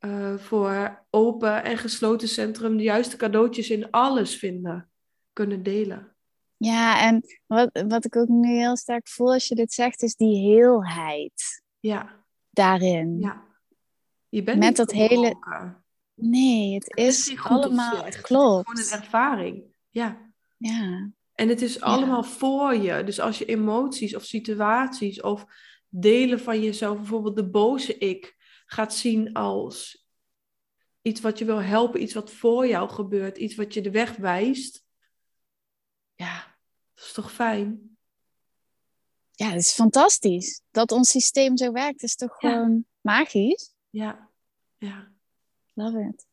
uh, 0.00 0.38
voor 0.38 1.06
open 1.10 1.64
en 1.64 1.78
gesloten 1.78 2.28
centrum, 2.28 2.76
de 2.76 2.82
juiste 2.82 3.16
cadeautjes 3.16 3.70
in 3.70 3.90
alles 3.90 4.36
vinden, 4.36 4.90
kunnen 5.32 5.62
delen. 5.62 6.13
Ja, 6.64 7.00
en 7.00 7.22
wat, 7.46 7.84
wat 7.88 8.04
ik 8.04 8.16
ook 8.16 8.28
nu 8.28 8.56
heel 8.56 8.76
sterk 8.76 9.08
voel 9.08 9.32
als 9.32 9.48
je 9.48 9.54
dit 9.54 9.72
zegt, 9.72 10.02
is 10.02 10.14
die 10.14 10.36
heelheid. 10.36 11.62
Ja. 11.80 12.24
Daarin. 12.50 13.18
Ja. 13.18 13.44
Je 14.28 14.42
bent 14.42 14.58
Met 14.58 14.68
niet 14.68 14.76
dat 14.76 14.90
hele. 14.90 15.36
Nee, 16.14 16.74
het 16.74 16.96
is, 16.96 17.36
allemaal. 17.42 18.04
Het 18.04 18.20
klopt. 18.20 18.68
Het 18.68 18.78
is 18.78 18.88
gewoon 18.88 19.00
een 19.00 19.04
ervaring. 19.04 19.64
Ja. 19.90 20.32
Ja. 20.58 21.10
En 21.34 21.48
het 21.48 21.62
is 21.62 21.80
allemaal 21.80 22.24
voor 22.24 22.74
je. 22.74 23.04
Dus 23.04 23.20
als 23.20 23.38
je 23.38 23.44
emoties 23.44 24.16
of 24.16 24.24
situaties 24.24 25.20
of 25.20 25.44
delen 25.88 26.40
van 26.40 26.62
jezelf, 26.62 26.96
bijvoorbeeld 26.96 27.36
de 27.36 27.50
boze 27.50 27.98
ik, 27.98 28.36
gaat 28.66 28.94
zien 28.94 29.32
als 29.32 30.06
iets 31.02 31.20
wat 31.20 31.38
je 31.38 31.44
wil 31.44 31.62
helpen, 31.62 32.02
iets 32.02 32.14
wat 32.14 32.30
voor 32.30 32.66
jou 32.66 32.88
gebeurt, 32.88 33.38
iets 33.38 33.54
wat 33.54 33.74
je 33.74 33.80
de 33.80 33.90
weg 33.90 34.16
wijst. 34.16 34.84
Ja, 36.14 36.53
dat 36.94 37.04
is 37.04 37.12
toch 37.12 37.32
fijn? 37.32 37.96
Ja, 39.30 39.48
het 39.50 39.60
is 39.60 39.72
fantastisch. 39.72 40.62
Dat 40.70 40.92
ons 40.92 41.10
systeem 41.10 41.56
zo 41.56 41.72
werkt, 41.72 42.02
is 42.02 42.16
toch 42.16 42.40
Ja. 42.42 42.50
gewoon 42.50 42.86
magisch? 43.00 43.74
Ja, 43.90 44.30
ja. 44.78 45.12
Love 45.74 46.00
it. 46.12 46.26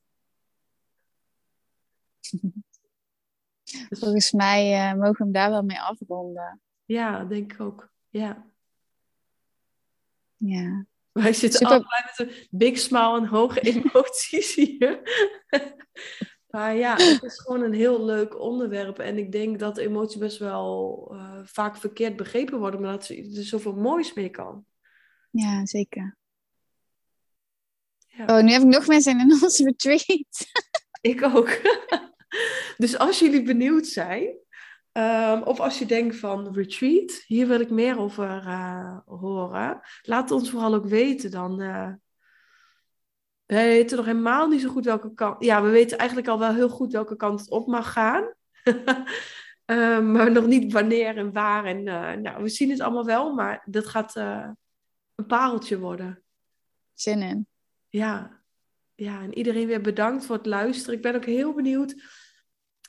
Dus- 3.90 4.00
Volgens 4.00 4.32
mij 4.32 4.74
eh, 4.74 4.94
mogen 4.98 5.18
we 5.18 5.24
hem 5.24 5.32
daar 5.32 5.50
wel 5.50 5.64
mee 5.64 5.80
afronden. 5.80 6.62
ja, 6.86 7.24
denk 7.24 7.54
ik 7.54 7.60
ook. 7.60 7.92
Ja. 8.10 8.52
Ja. 10.38 10.86
Wij 11.12 11.34
zitten 11.34 11.60
Super. 11.60 11.74
allebei 11.74 12.04
met 12.06 12.20
een 12.20 12.48
big 12.52 12.80
smile 12.80 13.18
en 13.18 13.26
hoge 13.26 13.60
emoties 13.72 14.56
hier. 14.56 15.02
Maar 16.52 16.76
ja, 16.76 16.96
het 16.96 17.24
is 17.24 17.40
gewoon 17.40 17.62
een 17.62 17.74
heel 17.74 18.06
leuk 18.06 18.40
onderwerp. 18.40 19.00
En 19.00 19.18
ik 19.18 19.32
denk 19.32 19.60
dat 19.60 19.78
emoties 19.78 20.18
best 20.18 20.38
wel 20.38 21.08
eh, 21.12 21.40
vaak 21.44 21.78
verkeerd 21.78 22.16
begrepen 22.16 22.60
worden. 22.60 22.82
Maar 22.82 22.92
dat 22.92 23.08
er 23.08 23.44
zoveel 23.44 23.76
moois 23.76 24.14
mee 24.14 24.30
kan. 24.30 24.66
ja, 25.30 25.66
zeker. 25.66 26.18
Ja. 28.08 28.26
Oh, 28.26 28.44
nu 28.44 28.52
heb 28.52 28.62
ik 28.62 28.68
nog 28.68 28.88
mensen 28.88 29.20
in 29.20 29.32
onze 29.44 29.64
retreat. 29.64 30.46
Ik 31.02 31.24
ook. 31.24 31.62
dus 32.78 32.98
als 32.98 33.20
jullie 33.20 33.44
benieuwd 33.44 33.88
zijn, 33.88 34.36
ehm, 34.92 35.42
of 35.42 35.60
als 35.60 35.80
je 35.80 35.86
denkt 35.86 36.16
van 36.16 36.54
retreat, 36.54 37.24
hier 37.28 37.48
wil 37.48 37.60
ik 37.60 37.70
meer 37.70 38.00
over 38.00 38.46
eh, 38.46 38.98
horen, 39.06 39.82
laat 40.02 40.32
ons 40.32 40.50
vooral 40.50 40.74
ook 40.74 40.86
weten. 40.86 41.32
Dan 41.32 41.62
eh 41.62 41.94
we 43.56 43.58
weten 43.58 43.98
nog 43.98 44.06
helemaal 44.06 44.48
niet 44.48 44.62
zo 44.62 44.70
goed 44.70 44.86
welke 44.86 45.14
kant. 45.14 45.44
Ja, 45.44 45.64
we 45.64 45.70
weten 45.70 45.98
eigenlijk 45.98 46.30
al 46.30 46.40
wel 46.40 46.54
heel 46.54 46.70
goed 46.70 46.92
welke 46.92 47.16
kant 47.16 47.40
het 47.40 47.50
op 47.50 47.68
mag 47.68 47.92
gaan. 47.92 48.34
Ehm, 49.66 50.12
maar 50.12 50.32
nog 50.32 50.46
niet 50.46 50.72
wanneer 50.72 51.18
en 51.18 51.34
waar. 51.34 51.66
En 51.66 51.88
eh, 51.88 52.18
nou, 52.18 52.44
we 52.44 52.50
zien 52.50 52.70
het 52.70 52.80
allemaal 52.80 53.06
wel, 53.06 53.34
maar 53.34 53.64
dat 53.66 53.88
gaat 53.88 54.16
eh, 54.16 54.50
een 55.16 55.26
pareltje 55.26 55.80
worden. 55.80 56.24
Zin 56.94 57.22
in. 57.22 57.48
Ja. 57.90 58.42
ja, 58.96 59.22
en 59.22 59.38
iedereen 59.38 59.68
weer 59.68 59.82
bedankt 59.82 60.26
voor 60.26 60.36
het 60.36 60.46
luisteren. 60.46 60.96
Ik 60.96 61.02
ben 61.02 61.16
ook 61.16 61.26
heel 61.26 61.54
benieuwd, 61.54 61.96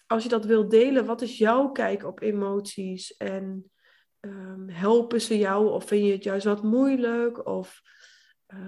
als 0.07 0.23
je 0.23 0.29
dat 0.29 0.45
wilt 0.45 0.71
delen, 0.71 1.07
wat 1.07 1.23
is 1.23 1.39
jouw 1.39 1.69
kijk 1.69 2.05
op 2.05 2.21
emoties? 2.21 3.17
En 3.17 3.71
ehm, 4.21 4.69
helpen 4.69 5.21
ze 5.21 5.39
jou 5.39 5.71
of 5.71 5.85
vind 5.85 6.07
je 6.07 6.13
het 6.13 6.25
juist 6.25 6.45
wat 6.45 6.63
moeilijk? 6.63 7.47
Of 7.47 7.83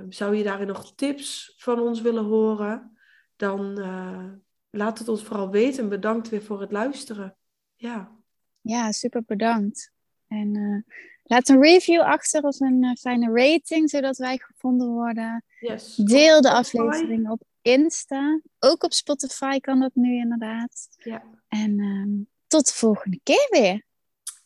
zou 0.09 0.37
je 0.37 0.43
daarin 0.43 0.67
nog 0.67 0.95
tips 0.95 1.55
van 1.57 1.81
ons 1.81 2.01
willen 2.01 2.25
horen? 2.25 2.97
Dan 3.37 3.79
eh, 3.79 4.25
laat 4.71 4.99
het 4.99 5.09
ons 5.09 5.23
vooral 5.23 5.51
weten 5.51 5.83
en 5.83 5.89
bedankt 5.89 6.29
weer 6.29 6.43
voor 6.43 6.61
het 6.61 6.73
luisteren. 6.73 7.37
Ja, 7.75 8.13
Ja, 8.61 8.93
super 8.93 9.23
bedankt. 9.27 9.93
En 10.29 10.57
eh, 10.57 10.95
laat 11.23 11.49
een 11.49 11.61
review 11.63 12.01
achter 12.01 12.43
of 12.43 12.61
een 12.61 12.85
eh, 12.85 12.93
fijne 12.93 13.31
rating, 13.33 13.91
zodat 13.91 14.17
wij 14.17 14.39
gevonden 14.39 14.89
worden. 14.89 15.45
yes. 15.61 15.95
Deel 15.97 16.41
de 16.41 16.51
aflevering 16.51 17.31
op 17.31 17.43
Insta. 17.63 18.41
Ook 18.59 18.83
op 18.83 18.93
Spotify 18.93 19.59
kan 19.61 19.81
dat 19.81 19.95
nu 19.95 20.17
inderdaad. 20.17 20.89
Ja, 20.99 21.23
En 21.49 21.79
ehm, 21.81 22.11
tot 22.47 22.67
de 22.67 22.73
volgende 22.73 23.21
keer 23.23 23.47
weer. 23.51 23.85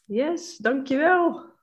yes, 0.05 0.57
dankjewel. 0.57 1.57